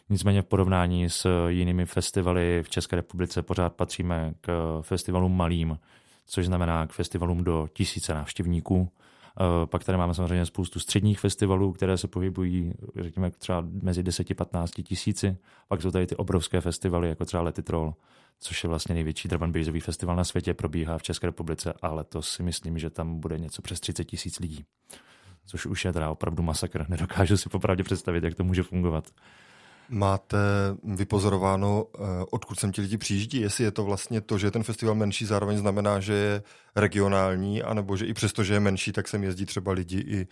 Nicméně 0.10 0.42
v 0.42 0.46
porovnání 0.46 1.10
s 1.10 1.48
jinými 1.48 1.86
festivaly 1.86 2.64
v 2.64 2.70
České 2.70 2.96
republice 2.96 3.42
pořád 3.42 3.74
patříme 3.74 4.34
k 4.42 4.80
festivalům 4.82 5.38
malým, 5.38 5.80
což 6.26 6.46
znamená 6.46 6.88
k 6.88 6.94
festivalům 6.94 7.44
do 7.44 7.68
tisíce 7.74 8.14
návštěvníků. 8.14 8.90
Eh, 9.40 9.66
pak 9.66 9.84
tady 9.84 9.98
máme 9.98 10.14
samozřejmě 10.14 10.46
spoustu 10.46 10.80
středních 10.80 11.20
festivalů, 11.20 11.74
které 11.74 11.98
se 11.98 12.08
pohybují, 12.08 12.74
řekněme, 12.96 13.32
třeba 13.32 13.64
mezi 13.82 14.04
10-15 14.04 14.84
tisíci. 14.84 15.38
Pak 15.68 15.82
jsou 15.82 15.92
tady 15.92 16.08
ty 16.08 16.16
obrovské 16.16 16.62
festivaly, 16.62 17.10
jako 17.10 17.26
třeba 17.26 17.44
Letitrol, 17.44 17.94
což 18.40 18.64
je 18.64 18.70
vlastně 18.70 18.96
největší 18.96 19.28
drum 19.28 19.54
festival 19.80 20.16
na 20.16 20.24
světě, 20.24 20.54
probíhá 20.54 20.98
v 20.98 21.04
České 21.04 21.28
republice 21.28 21.74
a 21.82 21.94
letos 21.94 22.30
si 22.30 22.44
myslím, 22.44 22.80
že 22.80 22.90
tam 22.90 23.20
bude 23.20 23.40
něco 23.40 23.62
přes 23.62 23.80
30 23.80 24.04
tisíc 24.04 24.40
lidí. 24.40 24.66
Což 25.46 25.66
už 25.66 25.86
je 25.86 25.94
teda 25.94 26.10
opravdu 26.10 26.44
masakr. 26.44 26.86
Nedokážu 26.90 27.38
si 27.38 27.50
popravdě 27.50 27.84
představit, 27.84 28.24
jak 28.24 28.36
to 28.36 28.44
může 28.44 28.64
fungovat. 28.64 29.12
Máte 29.90 30.38
vypozorováno, 30.84 31.86
eh, 31.96 32.00
odkud 32.32 32.60
sem 32.60 32.72
ti 32.72 32.82
lidi 32.82 32.98
přijíždí? 32.98 33.42
Jestli 33.42 33.64
je 33.64 33.72
to 33.72 33.84
vlastně 33.84 34.22
to, 34.22 34.38
že 34.38 34.52
ten 34.52 34.64
festival 34.64 34.96
menší, 34.96 35.26
zároveň 35.26 35.58
znamená, 35.58 36.00
že 36.00 36.14
je 36.14 36.44
regionální, 36.76 37.64
anebo 37.64 37.98
že 37.98 38.06
i 38.06 38.14
přesto, 38.14 38.44
že 38.44 38.54
je 38.54 38.60
menší, 38.60 38.92
tak 38.92 39.08
sem 39.08 39.24
jezdí 39.24 39.46
třeba 39.46 39.72
lidi 39.72 39.98
i 40.08 40.28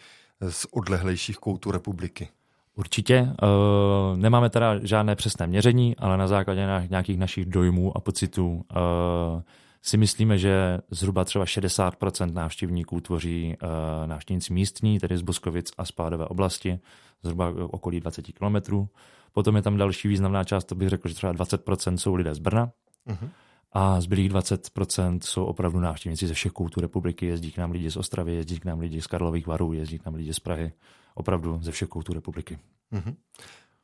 z 0.50 0.66
odlehlejších 0.72 1.38
koutů 1.38 1.72
republiky? 1.72 2.30
Určitě. 2.76 3.22
Uh, 3.22 4.18
nemáme 4.18 4.50
teda 4.50 4.80
žádné 4.84 5.16
přesné 5.16 5.48
měření, 5.48 5.96
ale 5.98 6.18
na 6.18 6.28
základě 6.28 6.68
nějakých 6.90 7.18
našich 7.18 7.46
dojmů 7.46 7.98
a 7.98 8.02
pocitů 8.02 8.66
si 9.84 9.98
myslíme, 9.98 10.38
že 10.38 10.80
zhruba 10.92 11.26
třeba 11.26 11.46
60% 11.46 12.34
návštěvníků 12.34 13.02
tvoří 13.02 13.56
uh, 13.64 14.08
návštěvníci 14.08 14.54
místní, 14.54 15.00
tedy 15.00 15.18
z 15.18 15.22
Boskovic 15.22 15.72
a 15.78 15.86
Spádové 15.86 16.26
oblasti, 16.26 16.80
zhruba 17.24 17.54
okolí 17.70 18.00
20 18.00 18.22
kilometrů. 18.22 18.90
Potom 19.32 19.56
je 19.56 19.62
tam 19.62 19.78
další 19.78 20.08
významná 20.08 20.44
část, 20.44 20.66
to 20.66 20.76
bych 20.76 20.90
řekl, 20.90 21.08
že 21.08 21.16
třeba 21.16 21.34
20% 21.34 21.96
jsou 21.96 22.16
lidé 22.16 22.36
z 22.36 22.40
Brna. 22.40 22.72
Uh-huh. 23.08 23.30
A 23.72 24.02
zbylých 24.02 24.32
20% 24.32 25.20
jsou 25.24 25.46
opravdu 25.46 25.80
návštěvníci 25.80 26.28
ze 26.28 26.34
všech 26.34 26.52
koutů 26.52 26.82
republiky. 26.82 27.26
Jezdí 27.26 27.52
k 27.52 27.58
nám 27.58 27.72
lidi 27.72 27.92
z 27.92 27.98
Ostravy, 27.98 28.34
jezdí 28.34 28.60
k 28.60 28.66
nám 28.66 28.80
lidi 28.80 29.02
z 29.02 29.08
Karlových 29.08 29.48
varů, 29.48 29.74
jezdí 29.74 30.00
k 30.00 30.06
nám 30.06 30.16
lidi 30.16 30.34
z 30.34 30.40
Prahy. 30.40 30.72
Opravdu 31.16 31.60
ze 31.62 31.72
všech 31.72 31.90
koutů 31.90 32.14
republiky. 32.14 32.60
Uh-huh. 32.94 33.16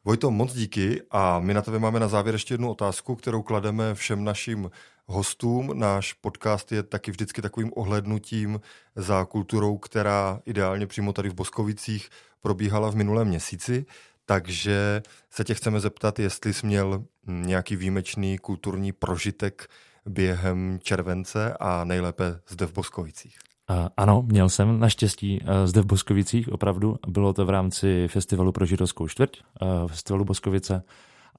Vojto, 0.09 0.31
moc 0.31 0.53
díky 0.53 1.01
a 1.11 1.39
my 1.39 1.53
na 1.53 1.61
tebe 1.61 1.79
máme 1.79 1.99
na 1.99 2.07
závěr 2.07 2.35
ještě 2.35 2.53
jednu 2.53 2.71
otázku, 2.71 3.15
kterou 3.15 3.41
klademe 3.41 3.95
všem 3.95 4.23
našim 4.23 4.71
hostům. 5.05 5.79
Náš 5.79 6.13
podcast 6.13 6.71
je 6.71 6.83
taky 6.83 7.11
vždycky 7.11 7.41
takovým 7.41 7.71
ohlednutím 7.75 8.61
za 8.95 9.25
kulturou, 9.25 9.77
která 9.77 10.41
ideálně 10.45 10.87
přímo 10.87 11.13
tady 11.13 11.29
v 11.29 11.33
Boskovicích 11.33 12.09
probíhala 12.41 12.91
v 12.91 12.95
minulém 12.95 13.27
měsíci. 13.27 13.85
Takže 14.25 15.01
se 15.29 15.43
tě 15.43 15.53
chceme 15.53 15.79
zeptat, 15.79 16.19
jestli 16.19 16.53
jsi 16.53 16.65
měl 16.65 17.03
nějaký 17.27 17.75
výjimečný 17.75 18.37
kulturní 18.37 18.91
prožitek 18.91 19.67
během 20.05 20.79
července 20.83 21.53
a 21.59 21.83
nejlépe 21.83 22.39
zde 22.47 22.65
v 22.65 22.73
Boskovicích. 22.73 23.48
Ano, 23.97 24.23
měl 24.27 24.49
jsem 24.49 24.79
naštěstí 24.79 25.39
zde 25.65 25.82
v 25.82 25.86
Boskovicích, 25.86 26.51
opravdu. 26.51 26.95
Bylo 27.08 27.34
to 27.34 27.45
v 27.45 27.49
rámci 27.49 28.08
festivalu 28.08 28.51
pro 28.51 28.65
židovskou 28.65 29.08
čtvrť, 29.08 29.41
festivalu 29.88 30.25
Boskovice. 30.25 30.84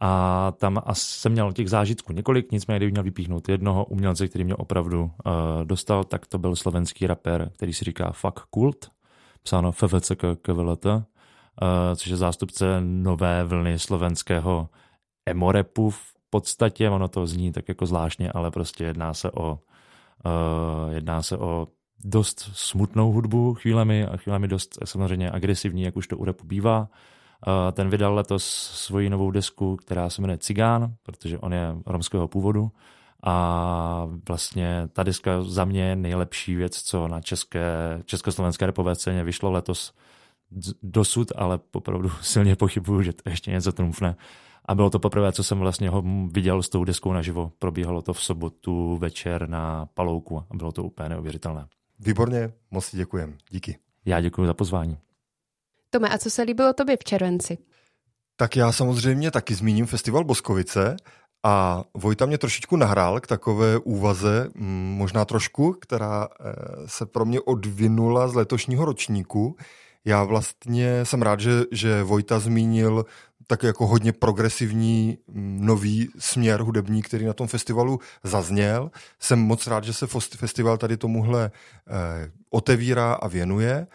A 0.01 0.53
tam 0.57 0.83
jsem 0.93 1.33
měl 1.33 1.53
těch 1.53 1.71
zážitků 1.71 2.13
několik, 2.13 2.53
nicméně 2.53 2.79
kdybych 2.79 2.93
měl 2.93 3.03
vypíchnout 3.03 3.49
jednoho 3.49 3.85
umělce, 3.85 4.29
který 4.29 4.45
mě 4.45 4.55
opravdu 4.55 5.03
uh, 5.03 5.11
dostal, 5.65 6.05
tak 6.05 6.27
to 6.27 6.39
byl 6.39 6.57
slovenský 6.57 7.07
rapper, 7.07 7.51
který 7.55 7.73
si 7.73 7.85
říká 7.85 8.13
Fuck 8.13 8.41
Kult, 8.51 8.91
psáno 9.43 9.73
FVCK 9.73 10.25
KVLT, 10.43 10.87
uh, 10.87 11.01
což 11.97 12.07
je 12.07 12.17
zástupce 12.17 12.81
nové 12.81 13.45
vlny 13.45 13.79
slovenského 13.79 14.69
emorepu 15.27 15.91
v 15.91 16.01
podstatě, 16.31 16.91
ono 16.91 17.09
to 17.09 17.27
zní 17.27 17.53
tak 17.53 17.69
jako 17.69 17.87
zvláštně, 17.87 18.33
ale 18.33 18.51
prostě 18.51 18.85
jedná 18.85 19.15
se 19.15 19.31
o, 19.31 19.53
uh, 19.53 20.95
jedná 20.95 21.23
se 21.23 21.39
o 21.39 21.69
dost 22.05 22.51
smutnou 22.55 23.13
hudbu 23.13 23.55
chvílemi 23.55 24.07
a 24.07 24.17
chvílemi 24.17 24.49
dost 24.49 24.79
samozřejmě 24.85 25.31
agresivní, 25.31 25.83
jak 25.83 25.97
už 25.97 26.09
to 26.09 26.19
u 26.19 26.25
repu 26.25 26.47
bývá. 26.47 26.89
Ten 27.73 27.91
vydal 27.91 28.15
letos 28.15 28.45
svoji 28.75 29.11
novou 29.11 29.31
desku, 29.31 29.77
která 29.77 30.11
se 30.11 30.23
jmenuje 30.23 30.39
Cigán, 30.39 30.95
protože 31.03 31.39
on 31.39 31.53
je 31.53 31.77
romského 31.87 32.29
původu 32.29 32.73
a 33.23 34.09
vlastně 34.29 34.89
ta 34.93 35.03
deska 35.03 35.43
za 35.43 35.65
mě 35.65 35.83
je 35.83 35.97
nejlepší 35.97 36.55
věc, 36.55 36.83
co 36.83 37.09
na 37.09 37.21
české, 37.21 38.03
československé 38.05 38.67
repové 38.67 38.95
scéně 38.95 39.25
vyšlo 39.25 39.51
letos 39.51 39.93
dosud, 40.83 41.33
ale 41.37 41.61
opravdu 41.73 42.11
silně 42.21 42.57
pochybuju, 42.57 43.03
že 43.03 43.13
to 43.13 43.31
ještě 43.31 43.51
něco 43.51 43.73
trumfne. 43.73 44.17
A 44.65 44.75
bylo 44.75 44.91
to 44.91 44.99
poprvé, 44.99 45.33
co 45.33 45.45
jsem 45.45 45.59
vlastně 45.59 45.89
ho 45.89 46.03
viděl 46.33 46.63
s 46.63 46.69
tou 46.69 46.85
deskou 46.85 47.13
naživo. 47.13 47.53
Probíhalo 47.59 48.03
to 48.03 48.13
v 48.13 48.23
sobotu 48.23 48.97
večer 48.97 49.49
na 49.49 49.87
Palouku 49.95 50.39
a 50.39 50.57
bylo 50.57 50.73
to 50.73 50.85
úplně 50.85 51.09
neuvěřitelné. 51.09 51.67
Výborně, 52.01 52.53
moc 52.71 52.85
si 52.85 52.97
děkujem. 52.97 53.39
Díky. 53.51 53.79
Já 54.05 54.21
děkuji 54.21 54.47
za 54.47 54.55
pozvání. 54.55 54.99
Tome, 55.91 56.09
a 56.09 56.19
co 56.19 56.31
se 56.31 56.43
líbilo 56.43 56.73
tobě 56.73 56.97
v 56.97 57.05
červenci? 57.05 57.59
Tak 58.37 58.57
já 58.57 58.73
samozřejmě 58.73 59.31
taky 59.31 59.55
zmíním 59.55 59.87
festival 59.87 60.25
Boskovice 60.25 60.97
a 61.43 61.85
Vojta 61.95 62.27
mě 62.27 62.39
trošičku 62.39 62.77
nahrál 62.77 63.21
k 63.21 63.27
takové 63.27 63.79
úvaze, 63.79 64.49
mm, 64.55 64.95
možná 64.99 65.25
trošku, 65.25 65.73
která 65.73 66.29
eh, 66.41 66.53
se 66.87 67.07
pro 67.07 67.25
mě 67.25 67.41
odvinula 67.41 68.29
z 68.29 68.35
letošního 68.35 68.85
ročníku. 68.85 69.57
Já 70.05 70.25
vlastně 70.25 71.05
jsem 71.05 71.23
rád, 71.23 71.41
že, 71.41 71.51
že 71.73 72.03
Vojta 72.03 72.39
zmínil 72.39 73.05
tak 73.51 73.63
jako 73.63 73.87
hodně 73.87 74.13
progresivní 74.13 75.19
mm, 75.29 75.67
nový 75.67 76.09
směr 76.19 76.61
hudební, 76.61 77.03
který 77.03 77.25
na 77.25 77.33
tom 77.33 77.47
festivalu 77.47 77.99
zazněl. 78.23 78.91
Jsem 79.21 79.39
moc 79.39 79.67
rád, 79.67 79.85
že 79.85 79.93
se 79.93 80.07
festival 80.37 80.79
tady 80.79 80.97
tomuhle 80.97 81.51
eh, 81.51 82.31
otevírá 82.51 83.13
a 83.13 83.29
věnuje. 83.29 83.87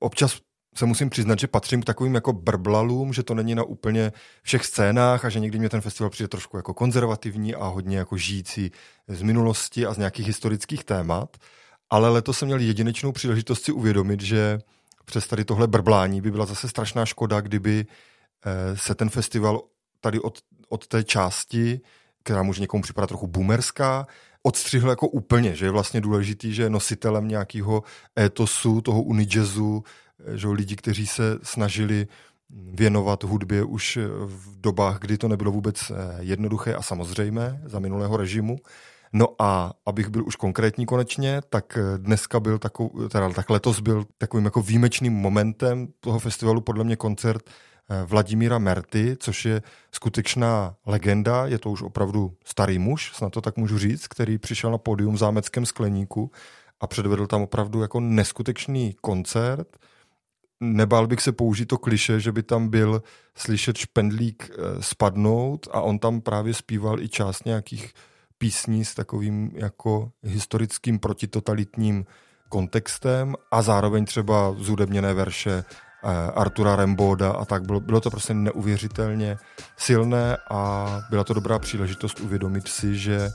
Občas 0.00 0.38
se 0.76 0.86
musím 0.86 1.10
přiznat, 1.10 1.38
že 1.38 1.46
patřím 1.46 1.82
k 1.82 1.84
takovým 1.84 2.14
jako 2.14 2.32
brblalům, 2.32 3.12
že 3.12 3.22
to 3.22 3.34
není 3.34 3.54
na 3.54 3.62
úplně 3.62 4.12
všech 4.42 4.64
scénách 4.64 5.24
a 5.24 5.28
že 5.28 5.40
někdy 5.40 5.58
mě 5.58 5.68
ten 5.68 5.80
festival 5.80 6.10
přijde 6.10 6.28
trošku 6.28 6.56
jako 6.56 6.74
konzervativní 6.74 7.54
a 7.54 7.66
hodně 7.66 7.98
jako 7.98 8.16
žijící 8.16 8.70
z 9.08 9.22
minulosti 9.22 9.86
a 9.86 9.94
z 9.94 9.98
nějakých 9.98 10.26
historických 10.26 10.84
témat. 10.84 11.36
Ale 11.90 12.08
letos 12.08 12.38
jsem 12.38 12.46
měl 12.46 12.60
jedinečnou 12.60 13.12
příležitost 13.12 13.64
si 13.64 13.72
uvědomit, 13.72 14.20
že 14.20 14.58
přes 15.04 15.26
tady 15.26 15.44
tohle 15.44 15.66
brblání 15.66 16.20
by 16.20 16.30
byla 16.30 16.46
zase 16.46 16.68
strašná 16.68 17.06
škoda, 17.06 17.40
kdyby 17.40 17.86
se 18.74 18.94
ten 18.94 19.10
festival 19.10 19.62
tady 20.00 20.20
od, 20.20 20.38
od 20.68 20.86
té 20.86 21.04
části, 21.04 21.80
která 22.22 22.42
může 22.42 22.60
někomu 22.60 22.82
připadat 22.82 23.08
trochu 23.08 23.26
boomerská, 23.26 24.06
odstřihl 24.42 24.90
jako 24.90 25.08
úplně, 25.08 25.54
že 25.54 25.66
je 25.66 25.70
vlastně 25.70 26.00
důležitý, 26.00 26.54
že 26.54 26.62
je 26.62 26.70
nositelem 26.70 27.28
nějakého 27.28 27.82
etosu, 28.18 28.80
toho 28.80 29.02
unijazzu, 29.02 29.84
eh, 30.26 30.38
že 30.38 30.48
lidi, 30.48 30.76
kteří 30.76 31.06
se 31.06 31.38
snažili 31.42 32.06
věnovat 32.50 33.24
hudbě 33.24 33.64
už 33.64 33.98
v 34.24 34.60
dobách, 34.60 34.98
kdy 34.98 35.18
to 35.18 35.28
nebylo 35.28 35.52
vůbec 35.52 35.90
eh, 35.90 35.94
jednoduché 36.20 36.74
a 36.74 36.82
samozřejmé 36.82 37.60
za 37.64 37.78
minulého 37.78 38.16
režimu. 38.16 38.56
No 39.12 39.28
a 39.38 39.72
abych 39.86 40.08
byl 40.08 40.26
už 40.26 40.36
konkrétní 40.36 40.86
konečně, 40.86 41.40
tak 41.50 41.78
dneska 41.96 42.40
byl 42.40 42.58
takový, 42.58 43.08
teda 43.08 43.32
tak 43.32 43.50
letos 43.50 43.80
byl 43.80 44.04
takovým 44.18 44.44
jako 44.44 44.62
výjimečným 44.62 45.12
momentem 45.12 45.88
toho 46.00 46.18
festivalu 46.18 46.60
podle 46.60 46.84
mě 46.84 46.96
koncert 46.96 47.42
Eh, 47.48 47.67
Vladimíra 48.06 48.58
Merty, 48.58 49.16
což 49.20 49.44
je 49.44 49.62
skutečná 49.92 50.74
legenda, 50.86 51.46
je 51.46 51.58
to 51.58 51.70
už 51.70 51.82
opravdu 51.82 52.34
starý 52.44 52.78
muž, 52.78 53.12
snad 53.14 53.32
to 53.32 53.40
tak 53.40 53.56
můžu 53.56 53.78
říct, 53.78 54.06
který 54.06 54.38
přišel 54.38 54.70
na 54.70 54.78
pódium 54.78 55.14
v 55.14 55.18
zámeckém 55.18 55.66
skleníku 55.66 56.30
a 56.80 56.86
předvedl 56.86 57.26
tam 57.26 57.42
opravdu 57.42 57.80
jako 57.80 58.00
neskutečný 58.00 58.96
koncert. 59.00 59.76
Nebál 60.60 61.06
bych 61.06 61.20
se 61.20 61.32
použít 61.32 61.66
to 61.66 61.78
kliše, 61.78 62.20
že 62.20 62.32
by 62.32 62.42
tam 62.42 62.68
byl 62.68 63.02
slyšet 63.34 63.76
špendlík 63.76 64.50
eh, 64.50 64.82
spadnout 64.82 65.68
a 65.72 65.80
on 65.80 65.98
tam 65.98 66.20
právě 66.20 66.54
zpíval 66.54 67.00
i 67.00 67.08
část 67.08 67.44
nějakých 67.44 67.92
písní 68.38 68.84
s 68.84 68.94
takovým 68.94 69.50
jako 69.54 70.10
historickým 70.22 70.98
protitotalitním 70.98 72.06
kontextem 72.48 73.34
a 73.50 73.62
zároveň 73.62 74.04
třeba 74.04 74.54
zúdebněné 74.58 75.14
verše 75.14 75.64
Eh, 75.64 75.87
Artura 76.34 76.76
Remboda 76.76 77.30
a 77.30 77.44
tak. 77.44 77.62
Bylo, 77.62 77.80
bylo 77.80 78.00
to 78.00 78.10
prostě 78.10 78.34
neuvěřitelně 78.34 79.36
silné 79.76 80.36
a 80.50 80.86
byla 81.10 81.24
to 81.24 81.34
dobrá 81.34 81.58
příležitost 81.58 82.20
uvědomit 82.20 82.68
si, 82.68 82.98
že 82.98 83.30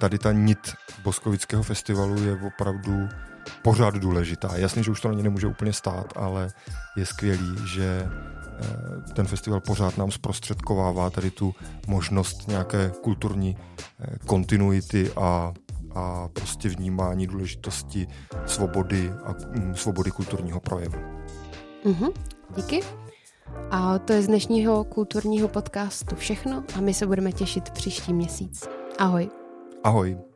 tady 0.00 0.18
ta 0.18 0.32
nit 0.32 0.72
Boskovického 1.04 1.62
festivalu 1.62 2.24
je 2.24 2.38
opravdu 2.46 3.08
pořád 3.62 3.94
důležitá. 3.94 4.56
Jasně, 4.56 4.82
že 4.82 4.90
už 4.90 5.00
to 5.00 5.08
na 5.08 5.14
ně 5.14 5.22
nemůže 5.22 5.46
úplně 5.46 5.72
stát, 5.72 6.12
ale 6.16 6.48
je 6.96 7.06
skvělý, 7.06 7.56
že 7.66 8.08
eh, 8.08 9.12
ten 9.12 9.26
festival 9.26 9.60
pořád 9.60 9.98
nám 9.98 10.10
zprostředkovává 10.10 11.10
tady 11.10 11.30
tu 11.30 11.54
možnost 11.86 12.48
nějaké 12.48 12.92
kulturní 13.02 13.56
eh, 14.00 14.18
kontinuity 14.26 15.12
a, 15.16 15.52
a 15.94 16.28
prostě 16.28 16.68
vnímání 16.68 17.26
důležitosti 17.26 18.06
svobody 18.46 19.12
a 19.24 19.34
mm, 19.50 19.74
svobody 19.76 20.10
kulturního 20.10 20.60
projevu. 20.60 21.21
Mm-hmm, 21.84 22.12
díky. 22.56 22.80
A 23.70 23.98
to 23.98 24.12
je 24.12 24.22
z 24.22 24.26
dnešního 24.26 24.84
kulturního 24.84 25.48
podcastu 25.48 26.16
všechno 26.16 26.64
a 26.76 26.80
my 26.80 26.94
se 26.94 27.06
budeme 27.06 27.32
těšit 27.32 27.70
příští 27.70 28.12
měsíc. 28.12 28.68
Ahoj. 28.98 29.30
Ahoj. 29.84 30.31